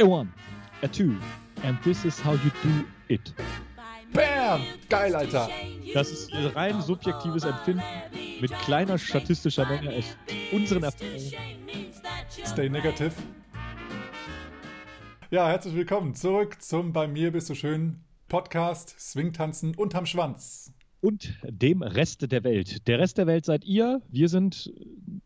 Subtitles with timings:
[0.00, 0.32] A one,
[0.82, 1.16] a two,
[1.62, 3.32] and this is how you do it.
[4.12, 4.62] Bam!
[4.88, 5.48] Geil, Alter.
[5.92, 7.80] Das ist rein subjektives Empfinden
[8.40, 10.16] mit kleiner statistischer Menge aus
[10.50, 11.32] unseren Erfahrungen.
[12.44, 13.12] Stay negative.
[15.30, 20.72] Ja, herzlich willkommen zurück zum Bei mir bist du schön Podcast Swingtanzen unterm Schwanz.
[21.02, 22.88] Und dem Rest der Welt.
[22.88, 24.02] Der Rest der Welt seid ihr.
[24.08, 24.72] Wir sind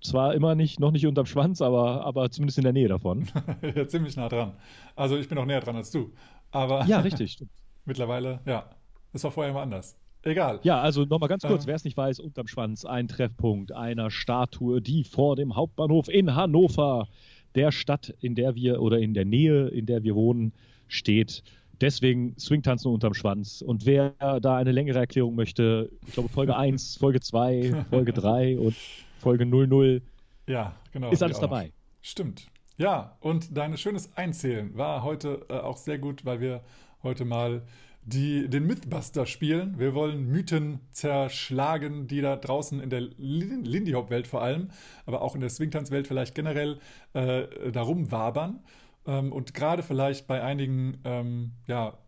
[0.02, 3.28] zwar immer nicht, noch nicht unterm Schwanz, aber, aber zumindest in der Nähe davon.
[3.74, 4.52] ja, ziemlich nah dran.
[4.96, 6.12] Also ich bin auch näher dran als du.
[6.50, 7.50] Aber ja, richtig, stimmt.
[7.84, 8.70] mittlerweile, ja.
[9.12, 9.96] Das war vorher immer anders.
[10.22, 10.60] Egal.
[10.62, 14.10] Ja, also nochmal ganz kurz, ähm, wer es nicht weiß, unterm Schwanz ein Treffpunkt einer
[14.10, 17.08] Statue, die vor dem Hauptbahnhof in Hannover,
[17.54, 20.52] der Stadt, in der wir oder in der Nähe, in der wir wohnen,
[20.88, 21.42] steht.
[21.80, 23.62] Deswegen Swingtanzen unterm Schwanz.
[23.62, 28.58] Und wer da eine längere Erklärung möchte, ich glaube Folge 1, Folge 2, Folge 3
[28.58, 28.74] und
[29.18, 30.02] Folge 00.
[30.46, 31.10] Ja, genau.
[31.10, 31.72] Ist alles dabei.
[32.00, 32.48] Stimmt.
[32.76, 36.62] Ja, und dein schönes Einzählen war heute äh, auch sehr gut, weil wir
[37.02, 37.62] heute mal
[38.02, 39.78] die, den Mythbuster spielen.
[39.78, 44.70] Wir wollen Mythen zerschlagen, die da draußen in der Lindy Hop-Welt vor allem,
[45.04, 46.78] aber auch in der Swingtanz-Welt vielleicht generell
[47.12, 48.60] äh, darum wabern.
[49.06, 51.98] Ähm, und gerade vielleicht bei einigen ähm, ja,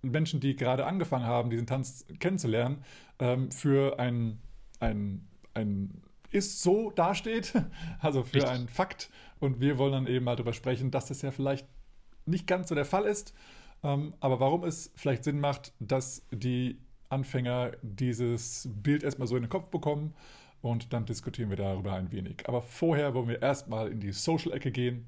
[0.00, 2.84] Menschen, die gerade angefangen haben, diesen Tanz kennenzulernen,
[3.18, 4.38] ähm, für ein,
[4.78, 6.03] ein, ein
[6.34, 7.52] ist so dasteht,
[8.00, 8.50] also für Richtig.
[8.50, 9.10] einen Fakt.
[9.40, 11.66] Und wir wollen dann eben mal darüber sprechen, dass das ja vielleicht
[12.26, 13.34] nicht ganz so der Fall ist
[13.84, 16.78] ähm, aber warum es vielleicht Sinn macht, dass die
[17.10, 20.14] Anfänger dieses Bild erstmal so in den Kopf bekommen
[20.62, 22.48] und dann diskutieren wir darüber ein wenig.
[22.48, 25.06] Aber vorher wollen wir erstmal in die Social-Ecke gehen.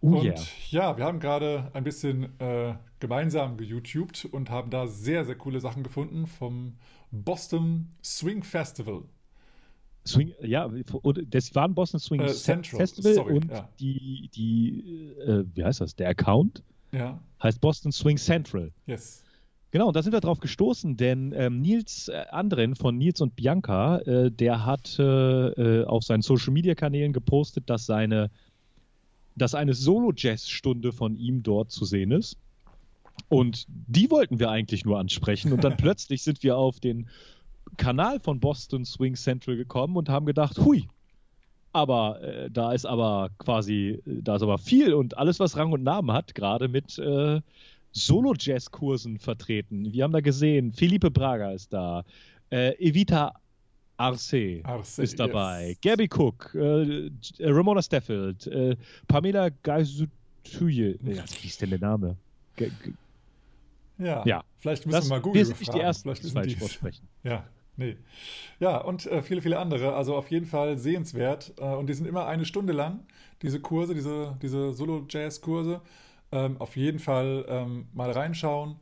[0.00, 0.34] Oh, und yeah.
[0.70, 5.60] ja, wir haben gerade ein bisschen äh, gemeinsam geYouTubed und haben da sehr, sehr coole
[5.60, 6.78] Sachen gefunden vom
[7.10, 9.02] Boston Swing Festival.
[10.06, 10.68] Swing, ja,
[11.28, 13.68] das war ein Boston Swing äh, Central, Festival sorry, und ja.
[13.78, 16.62] die, die äh, wie heißt das, der Account
[16.92, 17.20] ja.
[17.42, 18.72] Heißt Boston Swing Central.
[18.86, 19.24] Yes.
[19.70, 23.36] Genau, und da sind wir drauf gestoßen, denn ähm, Nils äh, Andren von Nils und
[23.36, 28.30] Bianca, äh, der hat äh, auf seinen Social Media Kanälen gepostet, dass seine,
[29.36, 32.36] dass eine Solo-Jazz-Stunde von ihm dort zu sehen ist.
[33.28, 35.52] Und die wollten wir eigentlich nur ansprechen.
[35.52, 37.08] Und dann plötzlich sind wir auf den
[37.80, 40.86] Kanal von Boston Swing Central gekommen und haben gedacht, hui,
[41.72, 45.82] aber äh, da ist aber quasi, da ist aber viel und alles, was Rang und
[45.82, 47.40] Namen hat, gerade mit äh,
[47.92, 49.90] Solo-Jazz-Kursen vertreten.
[49.92, 52.04] Wir haben da gesehen, Felipe Braga ist da,
[52.50, 53.32] äh, Evita
[53.96, 55.80] Arce, Arce ist dabei, yes.
[55.80, 58.76] Gabby Cook, äh, Ramona Steffield, äh,
[59.08, 60.98] Pamela Gaisutuye.
[61.00, 62.16] Wie ist denn der Name?
[62.56, 62.70] G
[63.98, 65.34] ja, ja, vielleicht müssen das, wir mal googeln.
[65.34, 67.06] Wir sind nicht die Ersten, vielleicht die falsch aussprechen.
[67.22, 67.44] Ja,
[67.80, 67.96] Nee.
[68.58, 69.94] Ja, und äh, viele, viele andere.
[69.94, 71.54] Also auf jeden Fall sehenswert.
[71.58, 73.06] Äh, und die sind immer eine Stunde lang,
[73.40, 75.80] diese Kurse, diese, diese Solo-Jazz-Kurse.
[76.30, 78.76] Ähm, auf jeden Fall ähm, mal reinschauen.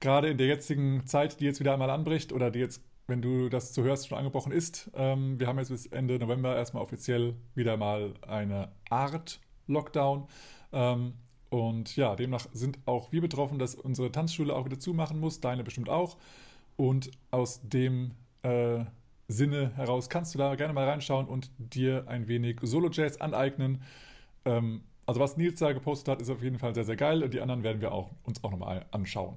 [0.00, 3.48] Gerade in der jetzigen Zeit, die jetzt wieder einmal anbricht oder die jetzt, wenn du
[3.48, 4.90] das zu hörst, schon angebrochen ist.
[4.94, 10.28] Ähm, wir haben jetzt bis Ende November erstmal offiziell wieder mal eine Art Lockdown.
[10.72, 11.14] Ähm,
[11.48, 15.64] und ja, demnach sind auch wir betroffen, dass unsere Tanzschule auch wieder zumachen muss, deine
[15.64, 16.18] bestimmt auch.
[16.76, 18.84] Und aus dem äh,
[19.28, 23.82] Sinne heraus kannst du da gerne mal reinschauen und dir ein wenig Solo-Jazz aneignen.
[24.44, 27.22] Ähm, also was Nils da gepostet hat, ist auf jeden Fall sehr, sehr geil.
[27.22, 29.36] Und die anderen werden wir auch, uns auch nochmal anschauen.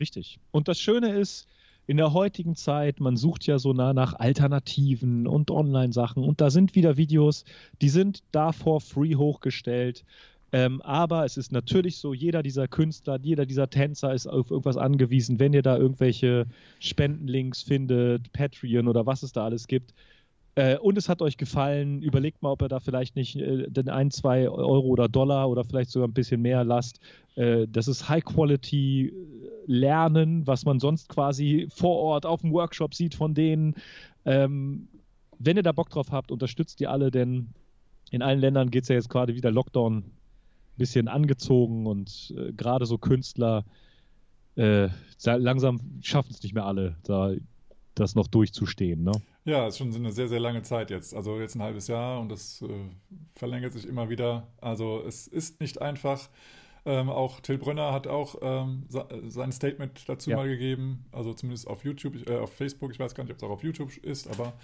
[0.00, 0.38] Richtig.
[0.50, 1.48] Und das Schöne ist,
[1.88, 6.50] in der heutigen Zeit, man sucht ja so nah nach Alternativen und Online-Sachen und da
[6.50, 7.46] sind wieder Videos,
[7.80, 10.04] die sind da for free hochgestellt.
[10.52, 14.78] Ähm, aber es ist natürlich so, jeder dieser Künstler, jeder dieser Tänzer ist auf irgendwas
[14.78, 15.38] angewiesen.
[15.38, 16.46] Wenn ihr da irgendwelche
[16.80, 19.92] Spendenlinks findet, Patreon oder was es da alles gibt,
[20.58, 23.88] äh, und es hat euch gefallen, überlegt mal, ob ihr da vielleicht nicht äh, den
[23.88, 26.98] ein, zwei Euro oder Dollar oder vielleicht sogar ein bisschen mehr lasst.
[27.36, 33.34] Äh, das ist High-Quality-Lernen, was man sonst quasi vor Ort auf dem Workshop sieht von
[33.34, 33.76] denen.
[34.24, 34.88] Ähm,
[35.38, 37.50] wenn ihr da Bock drauf habt, unterstützt ihr alle, denn
[38.10, 40.10] in allen Ländern geht es ja jetzt gerade wieder Lockdown
[40.78, 43.64] bisschen angezogen und äh, gerade so Künstler
[44.56, 44.88] äh,
[45.24, 47.32] langsam schaffen es nicht mehr alle, da
[47.94, 49.02] das noch durchzustehen.
[49.02, 49.12] Ne?
[49.44, 51.14] Ja, es ist schon eine sehr, sehr lange Zeit jetzt.
[51.14, 52.66] Also jetzt ein halbes Jahr und das äh,
[53.34, 54.46] verlängert sich immer wieder.
[54.60, 56.28] Also es ist nicht einfach.
[56.84, 60.36] Ähm, auch Till Brönner hat auch ähm, sein Statement dazu ja.
[60.36, 63.42] mal gegeben, also zumindest auf YouTube, äh, auf Facebook, ich weiß gar nicht, ob es
[63.42, 64.54] auch auf YouTube ist, aber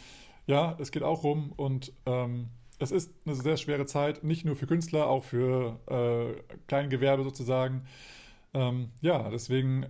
[0.47, 2.49] ja, es geht auch rum und ähm,
[2.85, 7.85] es ist eine sehr schwere Zeit, nicht nur für Künstler, auch für äh, Kleingewerbe sozusagen.
[8.53, 9.87] Ähm, ja, deswegen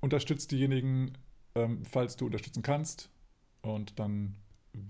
[0.00, 1.12] unterstützt diejenigen,
[1.54, 3.10] ähm, falls du unterstützen kannst.
[3.62, 4.34] Und dann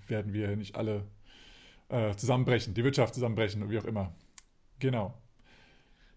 [0.09, 1.05] werden wir nicht alle
[1.89, 4.13] äh, zusammenbrechen, die Wirtschaft zusammenbrechen, wie auch immer.
[4.81, 5.15] Genau.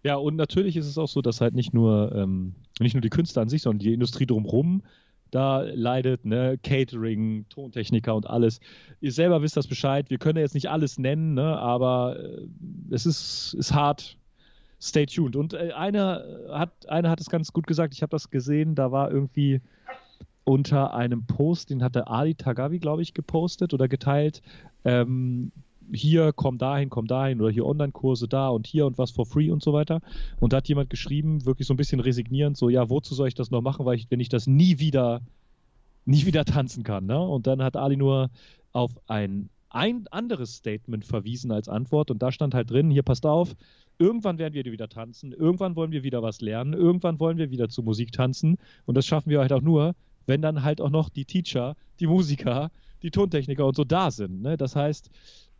[0.02, 3.10] Ja, und natürlich ist es auch so, dass halt nicht nur, ähm, nicht nur die
[3.10, 4.82] Künstler an sich, sondern die Industrie drumherum
[5.30, 6.58] da leidet, ne?
[6.62, 8.60] Catering, Tontechniker und alles.
[9.00, 10.10] Ihr selber wisst das Bescheid.
[10.10, 11.58] Wir können jetzt nicht alles nennen, ne?
[11.58, 12.46] aber äh,
[12.90, 14.16] es ist, ist hart.
[14.80, 15.34] Stay tuned.
[15.34, 17.94] Und äh, einer hat, einer hat es ganz gut gesagt.
[17.94, 18.74] Ich habe das gesehen.
[18.74, 19.60] Da war irgendwie
[20.44, 24.40] unter einem Post, den hatte Ali Tagavi, glaube ich, gepostet oder geteilt.
[24.84, 25.52] Ähm,
[25.92, 29.50] hier, komm dahin, komm dahin oder hier Online-Kurse da und hier und was for free
[29.50, 30.00] und so weiter.
[30.40, 33.34] Und da hat jemand geschrieben, wirklich so ein bisschen resignierend, so, ja, wozu soll ich
[33.34, 35.22] das noch machen, weil ich, wenn ich das nie wieder,
[36.04, 37.06] nie wieder tanzen kann.
[37.06, 37.20] Ne?
[37.20, 38.30] Und dann hat Ali nur
[38.72, 43.26] auf ein, ein anderes Statement verwiesen als Antwort und da stand halt drin, hier passt
[43.26, 43.54] auf,
[43.98, 47.68] irgendwann werden wir wieder tanzen, irgendwann wollen wir wieder was lernen, irgendwann wollen wir wieder
[47.68, 49.94] zu Musik tanzen und das schaffen wir halt auch nur,
[50.26, 52.70] wenn dann halt auch noch die Teacher, die Musiker,
[53.02, 54.42] die Tontechniker und so da sind.
[54.42, 54.56] Ne?
[54.56, 55.10] Das heißt,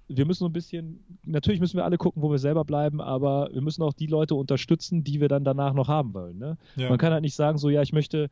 [0.08, 3.50] wir müssen so ein bisschen, natürlich müssen wir alle gucken, wo wir selber bleiben, aber
[3.52, 6.38] wir müssen auch die Leute unterstützen, die wir dann danach noch haben wollen.
[6.38, 6.56] Ne?
[6.76, 6.88] Ja.
[6.88, 8.30] Man kann halt nicht sagen, so, ja, ich möchte,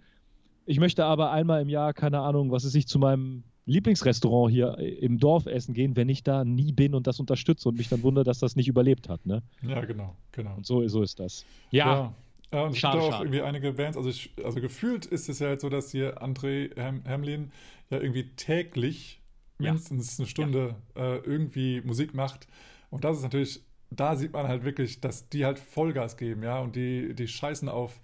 [0.64, 4.78] ich möchte aber einmal im Jahr, keine Ahnung, was ist ich zu meinem Lieblingsrestaurant hier
[4.78, 8.02] im Dorf essen gehen, wenn ich da nie bin und das unterstütze und mich dann
[8.02, 9.26] wundere, dass das nicht überlebt hat.
[9.26, 9.42] Ne?
[9.62, 10.56] Ja, genau, genau.
[10.56, 11.44] Und so, so ist das.
[11.70, 11.86] Ja.
[11.86, 12.14] ja.
[12.52, 15.40] Ja, und schade, es gibt auch irgendwie einige Bands, also, ich, also gefühlt ist es
[15.40, 17.50] ja halt so, dass hier André Ham Hamlin
[17.90, 19.20] ja irgendwie täglich
[19.58, 20.22] mindestens ja.
[20.22, 21.14] eine Stunde ja.
[21.14, 22.46] äh, irgendwie Musik macht.
[22.90, 26.60] Und das ist natürlich, da sieht man halt wirklich, dass die halt Vollgas geben, ja,
[26.60, 28.00] und die, die scheißen auf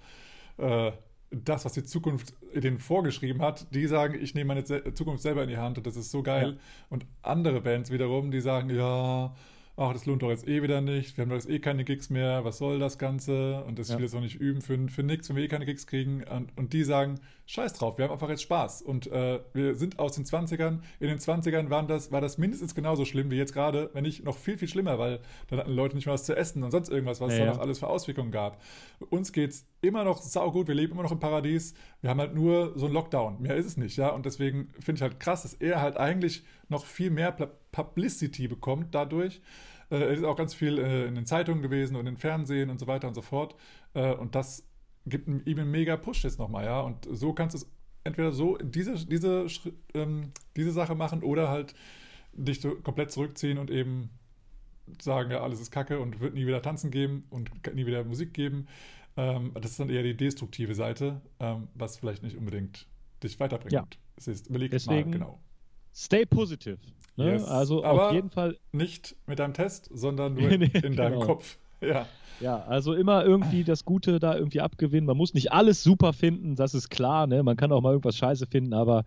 [0.58, 0.92] äh,
[1.30, 3.66] das, was die Zukunft denen vorgeschrieben hat.
[3.74, 4.64] Die sagen, ich nehme meine
[4.94, 6.52] Zukunft selber in die Hand und das ist so geil.
[6.52, 6.60] Ja.
[6.90, 9.34] Und andere Bands wiederum, die sagen, ja,
[9.76, 12.10] ach, das lohnt doch jetzt eh wieder nicht, wir haben doch jetzt eh keine Gigs
[12.10, 13.64] mehr, was soll das Ganze?
[13.64, 13.96] Und das ja.
[13.96, 16.22] will jetzt auch nicht üben für, für nichts, wenn wir eh keine Gigs kriegen.
[16.24, 18.82] Und, und die sagen, scheiß drauf, wir haben einfach jetzt Spaß.
[18.82, 22.74] Und äh, wir sind aus den 20ern, in den 20ern waren das, war das mindestens
[22.74, 25.96] genauso schlimm wie jetzt gerade, wenn nicht noch viel, viel schlimmer, weil dann hatten Leute
[25.96, 27.88] nicht mehr was zu essen und sonst irgendwas, was ja, es da noch alles für
[27.88, 28.62] Auswirkungen gab.
[29.10, 32.72] Uns geht's immer noch saugut, wir leben immer noch im Paradies, wir haben halt nur
[32.78, 34.10] so einen Lockdown, mehr ist es nicht, ja.
[34.10, 37.32] Und deswegen finde ich halt krass, dass er halt eigentlich noch viel mehr
[37.72, 39.40] Publicity bekommt dadurch.
[39.90, 42.80] Äh, er ist auch ganz viel äh, in den Zeitungen gewesen und im Fernsehen und
[42.80, 43.54] so weiter und so fort.
[43.94, 44.64] Äh, und das
[45.06, 46.80] gibt ihm einen mega Push jetzt nochmal, ja.
[46.80, 47.70] Und so kannst du es
[48.04, 49.46] entweder so diese, diese,
[49.94, 51.74] ähm, diese Sache machen oder halt
[52.32, 54.10] dich so komplett zurückziehen und eben
[55.00, 58.34] sagen, ja, alles ist Kacke und wird nie wieder tanzen geben und nie wieder Musik
[58.34, 58.66] geben.
[59.16, 62.86] Ähm, das ist dann eher die destruktive Seite, ähm, was vielleicht nicht unbedingt
[63.22, 63.72] dich weiterbringt.
[63.72, 63.86] Ja.
[64.16, 65.40] Es ist, überleg Deswegen, mal, genau.
[65.94, 66.78] Stay positive.
[67.16, 67.32] Ne?
[67.32, 67.44] Yes.
[67.44, 68.58] Also Aber auf jeden Fall.
[68.72, 71.26] Nicht mit deinem Test, sondern nur nee, in deinem genau.
[71.26, 71.58] Kopf.
[71.82, 72.06] Ja.
[72.40, 75.06] Ja, also immer irgendwie das Gute da irgendwie abgewinnen.
[75.06, 77.28] Man muss nicht alles super finden, das ist klar.
[77.28, 77.42] Ne?
[77.44, 79.04] Man kann auch mal irgendwas scheiße finden, aber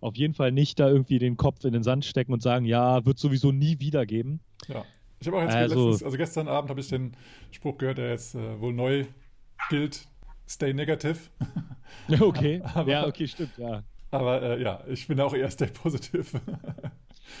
[0.00, 3.04] auf jeden Fall nicht da irgendwie den Kopf in den Sand stecken und sagen, ja,
[3.04, 4.40] wird sowieso nie wieder geben.
[4.68, 4.84] Ja.
[5.20, 7.16] Ich habe auch jetzt also, letztens, also gestern Abend habe ich den
[7.50, 9.06] Spruch gehört, der jetzt äh, wohl neu
[9.70, 10.06] gilt.
[10.48, 11.18] Stay negative.
[12.20, 12.60] Okay.
[12.74, 13.82] aber, ja, okay, stimmt, ja.
[14.10, 16.38] Aber äh, ja, ich bin auch eher stay positive.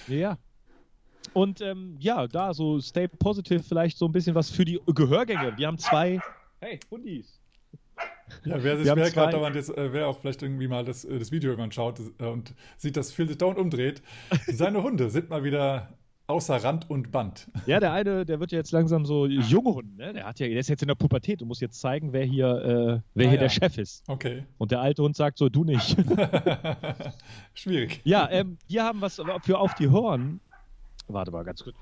[0.08, 0.38] ja.
[1.32, 5.56] Und ähm, ja, da so stay positive, vielleicht so ein bisschen was für die Gehörgänge.
[5.56, 6.20] Wir haben zwei.
[6.60, 7.38] Hey, Hundis.
[8.44, 11.18] Ja, wer sich wer gerade dauernd jetzt, äh, wer auch vielleicht irgendwie mal das, äh,
[11.18, 14.02] das Video irgendwann schaut äh, und sieht, dass Phil sich dauernd umdreht,
[14.46, 15.88] seine Hunde sind mal wieder
[16.28, 17.48] außer Rand und Band.
[17.66, 20.12] Ja, der eine, der wird ja jetzt langsam so junge Hund, ne?
[20.12, 22.46] Der hat ja, der ist jetzt in der Pubertät und muss jetzt zeigen, wer hier,
[22.46, 23.36] äh, wer ah, hier ja.
[23.36, 24.04] der Chef ist.
[24.08, 24.44] Okay.
[24.58, 25.96] Und der alte Hund sagt so, du nicht.
[27.54, 28.02] Schwierig.
[28.04, 30.40] Ja, ähm, wir haben was für auf die Horn.
[31.08, 31.76] Warte mal ganz kurz.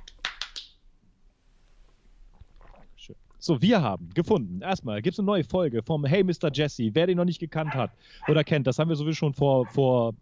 [3.38, 4.60] So, wir haben gefunden.
[4.60, 6.50] Erstmal gibt es eine neue Folge vom Hey Mr.
[6.52, 6.90] Jesse.
[6.94, 7.92] Wer den noch nicht gekannt hat
[8.26, 10.14] oder kennt, das haben wir sowieso schon vor, vor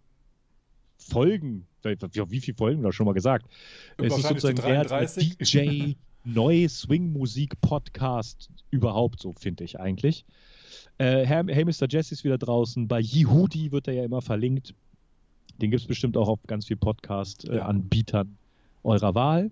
[0.99, 3.47] Folgen, wie viele Folgen da schon mal gesagt.
[3.97, 5.95] Es ist sozusagen der DJ
[6.25, 10.25] Neu Swing Musik Podcast überhaupt, so finde ich eigentlich.
[10.99, 11.87] Äh, hey Mr.
[11.89, 12.89] Jesse ist wieder draußen.
[12.89, 14.75] Bei Yehudi wird er ja immer verlinkt.
[15.63, 18.44] Den gibt es bestimmt auch auf ganz vielen Podcast-Anbietern äh,
[18.85, 19.51] eurer Wahl.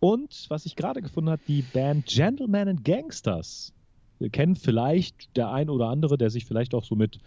[0.00, 3.72] Und was ich gerade gefunden habe, die Band Gentlemen and Gangsters.
[4.18, 7.18] Ihr kennt vielleicht der ein oder andere, der sich vielleicht auch so mit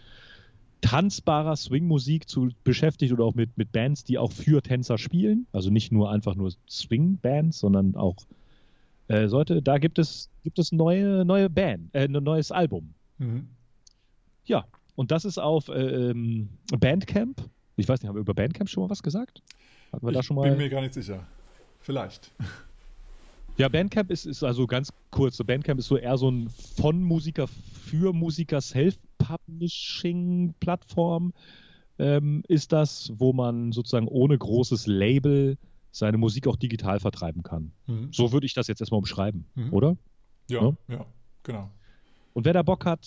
[0.80, 5.46] tanzbarer Swing-Musik zu beschäftigt oder auch mit, mit Bands, die auch für Tänzer spielen.
[5.52, 8.16] Also nicht nur einfach nur Swing-Bands, sondern auch
[9.08, 12.94] äh, sollte, da gibt es, gibt es neue, neue Band, äh, ein neues Album.
[13.18, 13.48] Mhm.
[14.44, 16.48] Ja, und das ist auf äh, ähm,
[16.78, 17.48] Bandcamp.
[17.76, 19.42] Ich weiß nicht, haben wir über Bandcamp schon mal was gesagt?
[19.92, 20.48] Hatten wir ich da schon mal...
[20.48, 21.26] bin mir gar nicht sicher.
[21.84, 22.32] Vielleicht.
[23.56, 25.36] Ja, Bandcamp ist, ist also ganz kurz.
[25.36, 31.32] So Bandcamp ist so eher so ein von Musiker für Musiker Self-Publishing-Plattform.
[32.00, 35.56] Ähm, ist das, wo man sozusagen ohne großes Label
[35.92, 37.70] seine Musik auch digital vertreiben kann.
[37.86, 38.12] Mhm.
[38.12, 39.72] So würde ich das jetzt erstmal umschreiben, mhm.
[39.72, 39.96] oder?
[40.48, 41.06] Ja, ja, ja,
[41.44, 41.70] Genau.
[42.32, 43.06] Und wer da Bock hat,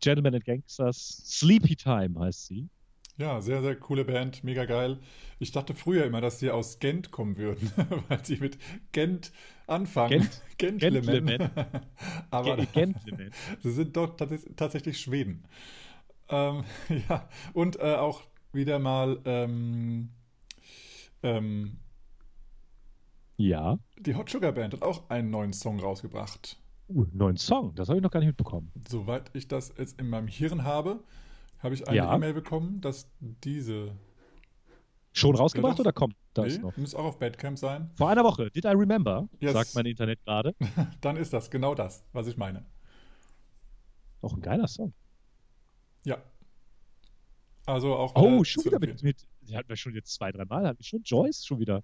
[0.00, 2.68] Gentlemen and Gangsters, Sleepy Time heißt sie.
[3.18, 5.00] Ja, sehr, sehr coole Band, mega geil.
[5.40, 7.70] Ich dachte früher immer, dass sie aus Gent kommen würden,
[8.08, 8.58] weil sie mit
[8.92, 9.32] Gent
[9.66, 10.28] anfangen.
[10.56, 11.50] Gent, Gentlemen.
[12.30, 13.32] Aber Gen- Gentlemen.
[13.60, 15.44] sie sind doch tats tatsächlich Schweden.
[16.28, 16.64] Ähm,
[17.08, 18.22] ja, und äh, auch
[18.52, 20.10] wieder mal ähm,
[21.22, 21.76] ähm,
[23.36, 23.78] Ja.
[23.98, 26.56] die Hot Sugar Band hat auch einen neuen Song rausgebracht.
[26.88, 28.72] Uh, neuen Song, das habe ich noch gar nicht mitbekommen.
[28.88, 31.00] Soweit ich das jetzt in meinem Hirn habe,
[31.60, 32.14] habe ich eine Ja.
[32.14, 33.92] E-Mail bekommen, dass diese.
[35.12, 36.76] Schon rausgebracht oder kommt das nee, noch?
[36.76, 37.90] muss auch auf Badcamp sein.
[37.96, 38.50] Vor einer Woche.
[38.50, 39.28] Did I remember?
[39.40, 39.52] Yes.
[39.52, 40.54] Sagt mein Internet gerade.
[41.00, 42.64] Dann ist das genau das, was ich meine.
[44.20, 44.92] Auch ein geiler Song.
[46.04, 46.18] Ja.
[47.66, 48.14] Also auch.
[48.14, 49.26] Oh, wieder schon wieder mit, mit.
[49.42, 50.66] Die hatten wir schon jetzt zwei, drei Mal.
[50.66, 51.82] Hatten wir schon Joyce schon wieder.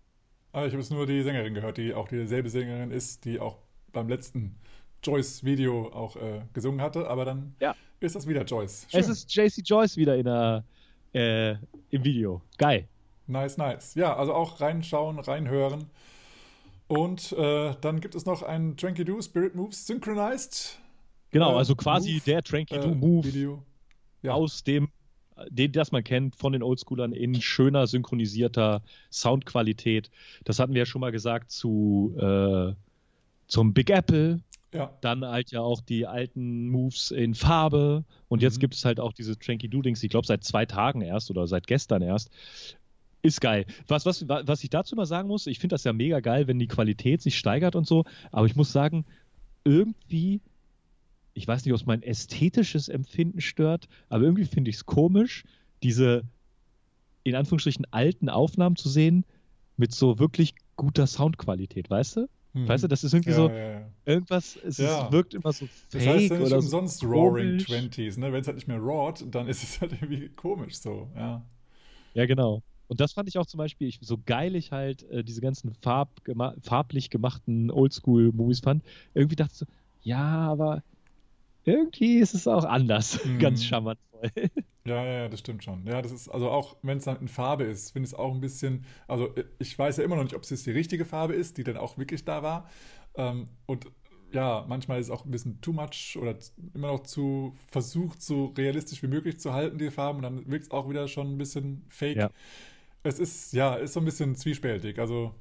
[0.52, 3.58] Aber ich habe jetzt nur die Sängerin gehört, die auch dieselbe Sängerin ist, die auch
[3.92, 4.56] beim letzten
[5.04, 7.08] Joyce-Video auch äh, gesungen hatte.
[7.08, 7.75] Aber dann Ja.
[8.00, 8.87] ist das wieder Joyce.
[8.92, 10.64] Es ist JC Joyce wieder in der,
[11.12, 11.52] äh,
[11.90, 12.40] im Video.
[12.58, 12.88] Geil.
[13.26, 13.94] Nice, nice.
[13.94, 15.87] Ja, also auch reinschauen, reinhören.
[16.87, 20.78] Und äh, dann gibt es noch ein Tranky Do Spirit Moves Synchronized.
[21.30, 23.62] Genau, Äh, also quasi Move, der Tranky äh, Do Move Video.
[24.23, 24.32] Ja.
[24.34, 24.88] aus dem,
[25.49, 30.11] den, das man kennt von den Oldschoolern in schöner, synchronisierter Soundqualität.
[30.44, 32.75] Das hatten wir ja schon mal gesagt zu, äh,
[33.49, 34.40] zum Big Apple.
[34.74, 38.04] Ja, Dann halt ja auch die alten Moves in Farbe.
[38.28, 38.60] Und jetzt Mhm.
[38.60, 41.66] gibt es halt auch diese Tranky Do-Dings, ich glaube seit zwei Tagen erst oder seit
[41.66, 42.30] gestern erst.
[43.22, 43.66] Ist geil.
[43.88, 46.58] Was, was, was ich dazu mal sagen muss, ich finde das ja mega geil, wenn
[46.58, 48.04] die Qualität sich steigert und so.
[48.32, 49.06] Aber ich muss sagen,
[49.64, 50.42] irgendwie,
[51.34, 55.44] ich weiß nicht, ob es mein ästhetisches Empfinden stört, aber irgendwie finde ich es komisch,
[55.82, 56.24] diese
[57.24, 59.24] in Anführungsstrichen alten Aufnahmen zu sehen
[59.76, 62.28] mit so wirklich guter Soundqualität, weißt du?
[62.54, 62.68] Mhm.
[62.68, 63.90] Weißt du, das ist irgendwie ja, so, ja, ja.
[64.06, 65.06] irgendwas, es Ja.
[65.06, 67.66] ist, wirkt immer so Das fake heißt ja nicht oder so umsonst Roaring komisch.
[67.66, 68.32] Twenties, ne?
[68.32, 71.44] Wenn es halt nicht mehr roared, dann ist es halt irgendwie komisch so, ja.
[72.14, 72.62] Ja, genau.
[72.87, 75.75] Und das fand ich auch zum Beispiel, ich, so geil ich halt äh, diese ganzen
[75.82, 78.84] Farb gema farblich gemachten Oldschool-Movies fand,
[79.14, 79.66] irgendwie dachte ich so,
[80.02, 80.82] ja, aber
[81.64, 83.38] irgendwie ist es auch anders, Mhm.
[83.38, 84.30] ganz charmantvoll.
[84.87, 85.87] Ja, ja, ja, das stimmt schon.
[85.87, 88.33] Ja, das ist, also auch wenn es dann in Farbe ist, finde ich es auch
[88.35, 91.04] ein bisschen, also äh, ich weiß ja immer noch nicht, ob es jetzt die richtige
[91.04, 92.68] Farbe ist, die dann auch wirklich da war.
[93.16, 93.87] Ähm, und
[94.33, 96.37] ja, manchmal ist es auch ein bisschen too much oder
[96.75, 100.18] immer noch zu versucht, so realistisch wie möglich zu halten, die Farben.
[100.18, 102.16] Und dann wirkt es auch wieder schon ein bisschen fake.
[102.16, 102.30] Ja.
[103.04, 104.99] Es ist, ja, ist so ein bisschen zwiespältig.
[104.99, 105.35] Also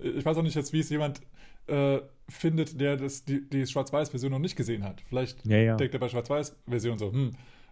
[0.00, 1.20] äh, ich weiß auch nicht jetzt, wie es jemand
[1.68, 5.00] äh, findet, der das, die, die Schwarz-Weiß-Version noch nicht gesehen hat.
[5.08, 5.76] Vielleicht Ja, ja.
[5.76, 7.30] denkt er bei Schwarz-Weiß-Version so, hm,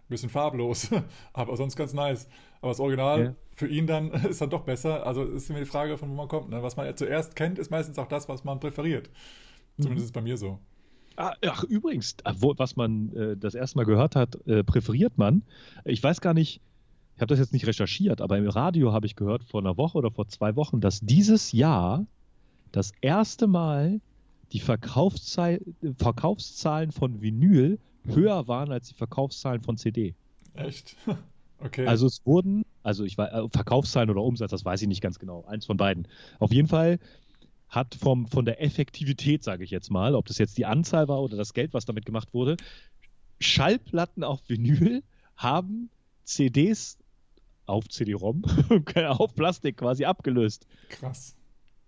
[0.09, 0.89] bisschen farblos,
[1.33, 2.27] aber sonst ganz nice.
[2.61, 3.35] Aber das Original Ja.
[3.53, 5.05] für ihn dann ist dann doch besser.
[5.05, 6.49] Also ist immer die Frage, von wo man kommt.
[6.49, 6.63] Ne?
[6.63, 9.09] Was man zuerst kennt, ist meistens auch das, was man präferiert.
[9.77, 10.59] Zumindest ist es bei mir so.
[11.17, 15.43] Ah, Ach, übrigens, ah, was man äh, das erste Mal gehört hat, äh, präferiert man.
[15.83, 16.61] Ich weiß gar nicht,
[17.15, 19.97] ich habe das jetzt nicht recherchiert, aber im Radio habe ich gehört vor einer Woche
[19.97, 22.05] oder vor zwei Wochen, dass dieses Jahr
[22.77, 24.01] das erste Mal
[24.53, 25.59] die Verkaufszei
[25.97, 30.15] Verkaufszahlen von Vinyl höher waren als die Verkaufszahlen von CD.
[30.53, 30.95] Echt?
[31.59, 31.87] Okay.
[31.87, 35.17] Also es wurden, also ich weiß, äh, Verkaufszahlen oder Umsatz, das weiß ich nicht ganz
[35.17, 36.07] genau, eins von beiden.
[36.37, 36.99] Auf jeden Fall
[37.67, 41.19] hat vom, von der Effektivität, sage ich jetzt mal, ob das jetzt die Anzahl war
[41.19, 42.57] oder das Geld, was damit gemacht wurde,
[43.39, 45.01] Schallplatten auf Vinyl
[45.35, 45.89] haben
[46.25, 46.99] CDs
[47.65, 48.43] auf CD-ROM,
[49.07, 50.67] auf Plastik quasi abgelöst.
[50.89, 51.36] krass.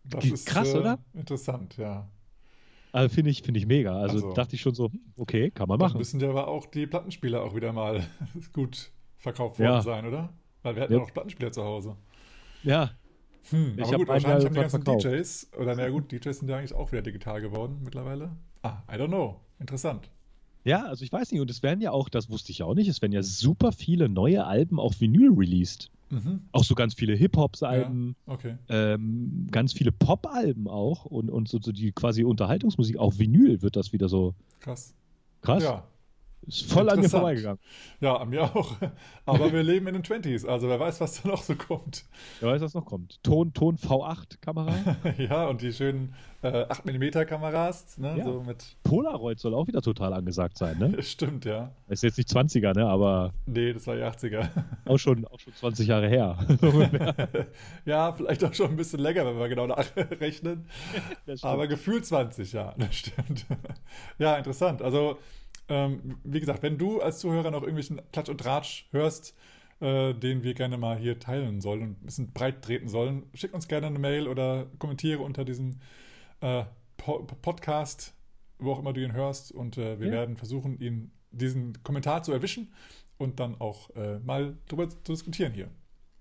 [0.03, 0.99] Das ist krass, äh, oder?
[1.13, 2.07] Interessant, ja.
[2.91, 3.95] Also finde ich, finde ich mega.
[3.99, 5.97] Also, Also- dachte ich schon so, hm, okay, kann man Dann machen.
[5.99, 8.03] müssen ja aber auch die Plattenspieler auch wieder mal
[8.53, 9.71] gut verkauft Ja.
[9.73, 10.33] worden sein, oder?
[10.63, 10.99] Weil wir hatten Ja.
[10.99, 11.95] ja noch Plattenspieler zu Hause.
[12.63, 12.91] Ja,
[13.51, 15.05] Hm, Ich aber gut, wahrscheinlich haben die ganzen verkauft.
[15.05, 18.35] DJs, oder naja gut, DJs sind ja eigentlich auch wieder digital geworden mittlerweile.
[18.61, 19.39] Ah, I don't know.
[19.59, 20.09] Interessant.
[20.65, 21.41] ja, also ich weiß nicht.
[21.41, 23.71] Und es werden ja auch, das wusste ich ja auch nicht, es werden ja super
[23.71, 25.89] viele neue Alben auf Vinyl released.
[26.09, 26.41] Mhm.
[26.51, 28.57] Auch so ganz viele Hip-Hops-Alben, Okay.
[28.67, 32.97] ähm, ganz viele Pop-Alben auch und, und so, so die quasi Unterhaltungsmusik.
[32.97, 34.93] Auf Vinyl wird das wieder so Krass.
[35.41, 35.63] krass.
[35.63, 35.83] Ja.
[36.47, 37.59] Ist voll an mir vorbeigegangen.
[37.99, 38.75] Ja, an mir auch.
[39.25, 42.05] Aber wir leben in den 20s, also wer weiß, was da noch so kommt.
[42.39, 43.21] Wer weiß, was noch kommt.
[43.23, 44.73] Ton, Ton V8-Kamera.
[45.17, 48.15] ja, und die schönen äh, 8mm Kameras, ne?
[48.17, 48.23] Ja.
[48.23, 48.77] So mit.
[48.83, 51.03] Polaroid soll auch wieder total angesagt sein, ne?
[51.03, 51.71] Stimmt, ja.
[51.89, 52.87] Ist jetzt nicht 20er, ne?
[52.87, 54.47] Aber Nee, das war die 80er.
[54.85, 56.37] auch schon, auch schon 20 Jahre her.
[57.85, 60.65] ja, vielleicht auch schon ein bisschen länger, wenn wir genau nachrechnen.
[61.41, 63.45] Aber gefühlt 20, ja, das stimmt.
[64.17, 64.81] ja, interessant.
[64.81, 65.17] Also,
[65.69, 69.35] ähm, wie gesagt, wenn du als Zuhörer noch irgendwelchen Klatsch und Tratsch hörst,
[69.79, 73.53] äh, den wir gerne mal hier teilen sollen und ein bisschen breit treten sollen, schick
[73.53, 75.79] uns gerne eine Mail oder kommentiere unter diesem
[76.41, 76.63] äh,
[76.97, 78.13] po Podcast
[78.59, 79.51] wo auch immer du ihn hörst.
[79.51, 80.13] Und äh, wir ja.
[80.13, 82.73] werden versuchen, ihn diesen Kommentar zu erwischen
[83.17, 85.69] und dann auch äh, mal darüber zu diskutieren hier.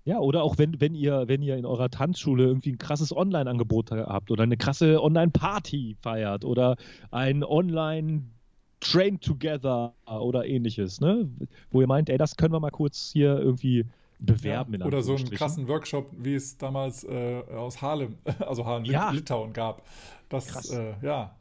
[0.05, 3.91] Ja, oder auch wenn, wenn ihr, wenn ihr in eurer Tanzschule irgendwie ein krasses Online-Angebot
[3.91, 6.77] habt oder eine krasse Online-Party feiert oder
[7.11, 8.31] ein Online-
[8.79, 11.29] Train Together oder ähnliches, ne?
[11.71, 13.85] Wo ihr meint, ey, das können wir mal kurz hier irgendwie
[14.19, 14.75] bewerben.
[14.79, 19.11] Ja, oder so einen krassen Workshop, wie es damals äh, aus Harlem, also Harlem, ja.
[19.11, 19.85] Litauen gab.
[20.29, 20.69] Das, Krass.
[20.71, 21.35] Äh, ja.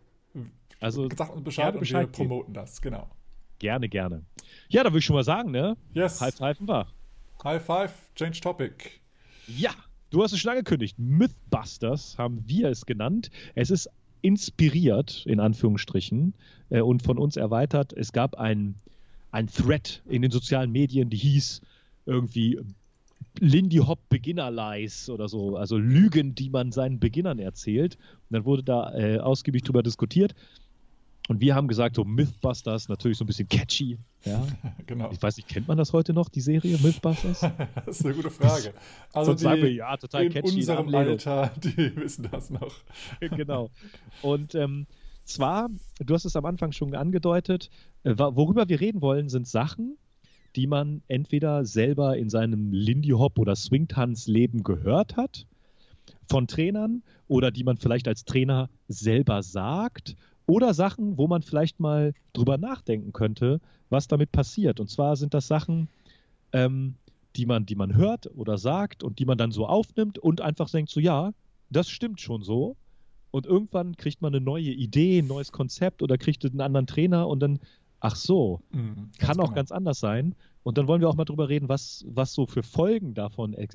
[0.80, 3.08] Also, sagt uns Bescheid und Bescheid wir promoten das, genau.
[3.58, 4.22] Gerne, gerne.
[4.68, 5.76] Ja, da würde ich schon mal sagen, ne?
[5.92, 6.20] Yes.
[6.20, 6.86] High five war.
[7.42, 8.90] High five, change topic.
[9.48, 9.70] Ja,
[10.10, 10.96] du hast es schon angekündigt.
[10.98, 13.30] Mythbusters haben wir es genannt.
[13.56, 13.90] Es ist
[14.22, 16.34] inspiriert, in Anführungsstrichen,
[16.70, 17.92] äh, und von uns erweitert.
[17.92, 18.74] Es gab ein,
[19.54, 21.60] Thread in den sozialen Medien, die hieß
[22.06, 22.58] irgendwie
[23.40, 27.96] Lindy Hop Beginner Lies oder so, also Lügen, die man seinen Beginnern erzählt.
[27.96, 30.34] Und dann wurde da äh, ausgiebig drüber diskutiert.
[31.28, 33.98] Und wir haben gesagt, so Mythbusters, natürlich so ein bisschen catchy.
[34.24, 34.44] Ja?
[34.86, 35.10] genau.
[35.12, 37.40] Ich weiß nicht, kennt man das heute noch, die Serie Mythbusters?
[37.86, 38.72] das ist eine gute Frage.
[39.12, 40.48] Also die, sagen wir, ja, total in catchy.
[40.48, 42.74] In unserem Alter, die wissen das noch.
[43.20, 43.70] genau.
[44.22, 44.86] Und ähm,
[45.24, 45.68] zwar,
[45.98, 47.68] du hast es am Anfang schon angedeutet,
[48.04, 49.98] äh, worüber wir reden wollen, sind Sachen,
[50.56, 55.46] die man entweder selber in seinem Lindy Hop oder Swingtanz-Leben gehört hat
[56.26, 60.16] von Trainern oder die man vielleicht als Trainer selber sagt
[60.48, 64.80] oder Sachen, wo man vielleicht mal drüber nachdenken könnte, was damit passiert.
[64.80, 65.88] Und zwar sind das Sachen,
[66.52, 66.94] ähm,
[67.36, 70.70] die, man, die man hört oder sagt und die man dann so aufnimmt und einfach
[70.70, 71.32] denkt, so ja,
[71.68, 72.76] das stimmt schon so.
[73.30, 77.28] Und irgendwann kriegt man eine neue Idee, ein neues Konzept oder kriegt einen anderen Trainer
[77.28, 77.60] und dann,
[78.00, 79.54] ach so, mhm, kann auch genau.
[79.54, 80.34] ganz anders sein.
[80.62, 83.68] Und dann wollen wir auch mal drüber reden, was, was so für Folgen davon äh,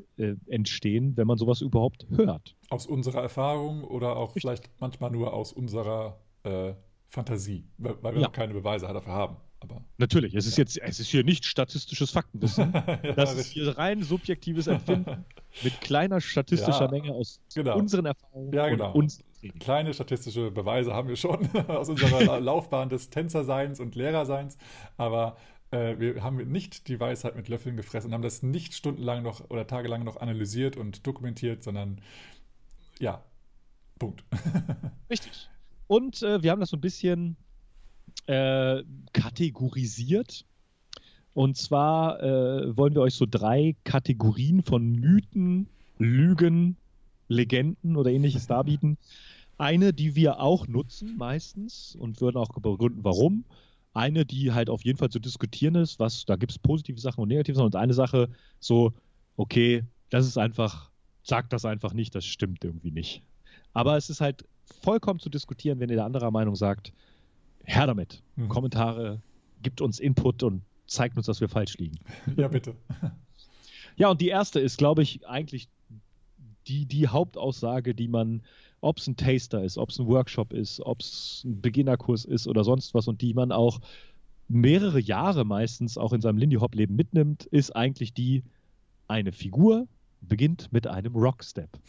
[0.47, 2.55] entstehen, wenn man sowas überhaupt hört.
[2.69, 6.73] Aus unserer Erfahrung oder auch vielleicht manchmal nur aus unserer äh,
[7.07, 8.27] Fantasie, weil, wir ja.
[8.29, 9.37] keine Beweise dafür haben.
[9.59, 10.63] Aber, Natürlich, es ist ja.
[10.63, 12.73] jetzt, es ist hier nicht statistisches Faktenwissen.
[13.03, 15.23] ja, das ist hier rein subjektives Empfinden
[15.63, 17.77] mit kleiner statistischer ja, Menge aus genau.
[17.77, 18.91] unseren Erfahrungen ja, genau.
[18.93, 19.19] und.
[19.59, 24.57] Kleine statistische Beweise haben wir schon aus unserer Laufbahn des Tänzerseins und Lehrerseins,
[24.95, 25.35] aber
[25.71, 29.49] äh, wir haben nicht die Weisheit mit Löffeln gefressen und haben das nicht stundenlang noch
[29.49, 31.99] oder tagelang noch analysiert und dokumentiert, sondern
[32.99, 33.21] ja,
[33.99, 34.23] Punkt.
[35.09, 35.49] Richtig.
[35.87, 37.35] Und äh, wir haben das so ein bisschen
[38.27, 40.45] äh, kategorisiert.
[41.33, 45.67] Und zwar äh, wollen wir euch so drei Kategorien von Mythen,
[45.97, 46.77] Lügen,
[47.27, 48.97] Legenden oder ähnliches darbieten.
[49.57, 53.45] Eine, die wir auch nutzen meistens und würden auch begründen, warum.
[53.93, 57.21] Eine, die halt auf jeden Fall zu diskutieren ist, was, da gibt es positive Sachen
[57.21, 57.67] und negative Sachen.
[57.67, 58.93] Und eine Sache, so,
[59.37, 60.89] okay, das ist einfach,
[61.23, 63.23] sagt das einfach nicht, das stimmt irgendwie nicht.
[63.73, 64.45] Aber es ist halt
[64.81, 66.93] vollkommen zu diskutieren, wenn ihr der anderer Meinung sagt,
[67.63, 68.21] her damit.
[68.35, 68.49] Mhm.
[68.49, 69.21] Kommentare,
[69.61, 71.97] gibt uns Input und zeigt uns, dass wir falsch liegen.
[72.37, 72.75] Ja, bitte.
[73.95, 75.69] ja, und die erste ist, glaube ich, eigentlich
[76.67, 78.41] die, die Hauptaussage, die man,
[78.81, 82.47] ob es ein Taster ist, ob es ein Workshop ist, ob es ein Beginnerkurs ist
[82.47, 83.79] oder sonst was und die man auch
[84.47, 88.43] mehrere Jahre meistens auch in seinem Lindy Hop Leben mitnimmt, ist eigentlich die,
[89.07, 89.87] eine Figur
[90.21, 91.69] beginnt mit einem Rockstep.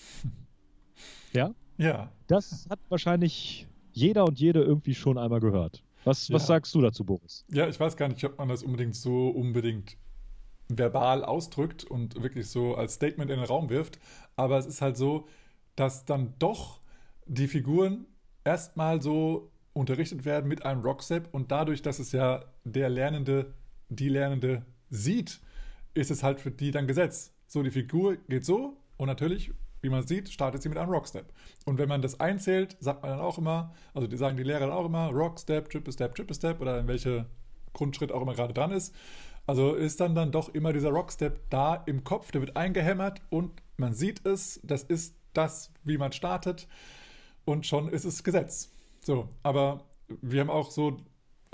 [1.33, 1.53] Ja?
[1.77, 2.11] Ja.
[2.27, 5.83] Das hat wahrscheinlich jeder und jede irgendwie schon einmal gehört.
[6.05, 6.35] Was, ja.
[6.35, 7.45] was sagst du dazu, Boris?
[7.51, 9.97] Ja, ich weiß gar nicht, ob man das unbedingt so unbedingt
[10.69, 13.99] verbal ausdrückt und wirklich so als Statement in den Raum wirft.
[14.37, 15.27] Aber es ist halt so,
[15.77, 16.81] dass dann doch
[17.27, 18.07] die Figuren
[18.45, 23.55] erstmal so unterrichtet werden mit einem Rockstep und dadurch, dass es ja der Lernende,
[23.89, 25.41] die Lernende sieht,
[25.95, 27.33] ist es halt für die dann Gesetz.
[27.47, 29.53] So, die Figur geht so und natürlich
[29.85, 31.27] wie man sieht, startet sie mit einem Rockstep.
[31.67, 34.61] Und wenn man das einzählt, sagt man dann auch immer, also die sagen die Lehrer
[34.61, 37.27] dann auch immer, Rockstep, Triple Step, Triple Step oder in welche
[37.75, 38.95] Grundschritt auch immer gerade dran ist.
[39.47, 43.53] Also ist dann dann doch immer dieser Rockstep da im Kopf, der wird eingehämmert und
[43.77, 46.67] man sieht es, das ist das, wie man startet
[47.45, 48.73] und schon ist es Gesetz.
[49.01, 49.85] So, aber
[50.23, 50.97] wir haben auch so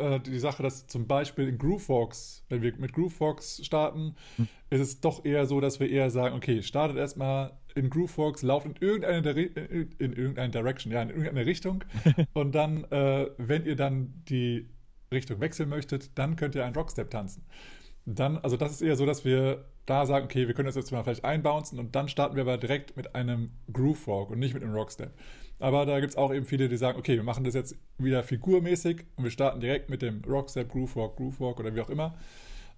[0.01, 4.49] äh, die Sache, dass zum Beispiel in GrooveFox, wenn wir mit GrooveFox starten, hm.
[4.71, 8.67] ist es doch eher so, dass wir eher sagen, okay, startet erstmal in GrooveFox, lauft
[8.67, 11.85] in irgendeine, in irgendeine Direction, ja, in irgendeine Richtung.
[12.33, 14.69] und dann, äh, wenn ihr dann die
[15.13, 17.45] Richtung wechseln möchtet, dann könnt ihr einen Rockstep tanzen.
[18.07, 20.93] Dann, also das ist eher so, dass wir da sagen, okay, wir können das jetzt
[20.93, 24.55] mal vielleicht einbouncen und dann starten wir aber direkt mit einem Groove Walk und nicht
[24.55, 25.13] mit einem Rockstep.
[25.61, 28.23] Aber da gibt es auch eben viele, die sagen, okay, wir machen das jetzt wieder
[28.23, 31.91] figurmäßig und wir starten direkt mit dem Rockstep, Groove Walk, Groove Walk oder wie auch
[31.91, 32.17] immer.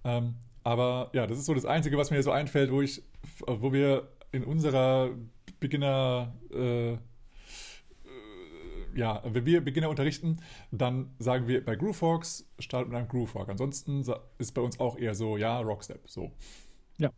[0.05, 3.03] Ähm, aber ja, das ist so das Einzige, was mir so einfällt, wo ich,
[3.47, 5.11] wo wir in unserer
[5.61, 6.97] Beginner äh,
[8.95, 10.38] ja, wenn wir Beginner unterrichten,
[10.71, 13.49] dann sagen wir bei Grooveforks, startet mit einem Groovefork.
[13.49, 14.05] Ansonsten
[14.38, 16.33] ist bei uns auch eher so, ja, Rockstep, so.
[16.99, 17.11] Ja.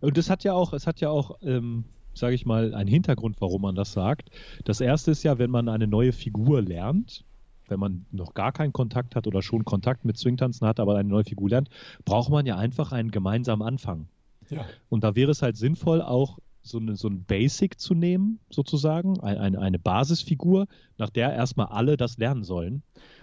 [0.00, 3.36] Und das hat ja auch, es hat ja auch, ähm, sage ich mal, einen Hintergrund,
[3.40, 4.30] warum man das sagt.
[4.64, 7.24] Das erste ist ja, wenn man eine neue Figur lernt,
[7.68, 11.08] wenn man noch gar keinen Kontakt hat oder schon Kontakt mit Swingtanzen hat, aber eine
[11.08, 11.70] neue Figur lernt,
[12.04, 14.08] braucht man ja einfach einen gemeinsamen Anfang.
[14.50, 14.66] Ja.
[14.88, 19.20] Und da wäre es halt sinnvoll, auch so, eine, so ein Basic zu nehmen, sozusagen,
[19.20, 20.66] ein, eine, eine Basisfigur,
[20.98, 22.82] nach der erstmal alle das lernen sollen.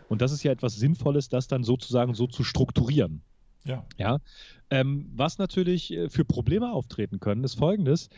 [0.10, 3.22] Und das ist ja etwas Sinnvolles, das dann sozusagen so zu strukturieren.
[3.66, 3.86] Ja.
[3.98, 4.20] ja?
[4.70, 8.10] Ähm, was natürlich äh, für Probleme auftreten können, ist folgendes.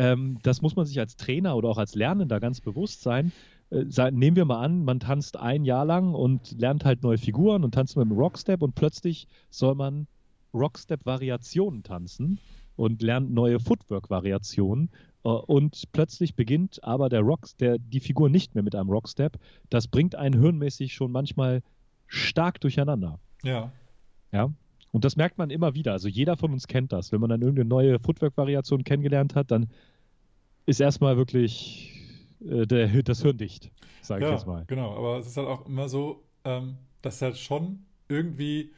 [0.00, 3.32] Ähm, das muss man sich als Trainer oder auch als Lernender ganz bewusst sein.
[3.70, 7.64] Äh, nehmen wir mal an, man tanzt ein Jahr lang und lernt halt neue Figuren
[7.64, 10.06] und tanzt mit dem Rockstep und plötzlich soll man
[10.54, 12.40] Rockstep-Variationen tanzen
[12.76, 14.88] und lernt neue Footwork-Variationen.
[15.22, 19.38] Äh, und plötzlich beginnt aber der Rock, der, die Figur nicht mehr mit einem Rockstep.
[19.68, 21.62] Das bringt einen hirnmäßig schon manchmal
[22.06, 23.20] stark durcheinander.
[23.42, 23.70] Ja.
[24.32, 24.50] Ja.
[24.92, 25.92] Und das merkt man immer wieder.
[25.92, 27.12] Also jeder von uns kennt das.
[27.12, 29.68] Wenn man dann irgendeine neue Footwork-Variation kennengelernt hat, dann
[30.66, 31.92] ist erstmal wirklich
[32.44, 33.70] äh, der, das Hirn dicht,
[34.02, 34.64] sage ja, ich jetzt mal.
[34.66, 38.72] Genau, aber es ist halt auch immer so, ähm, dass halt schon irgendwie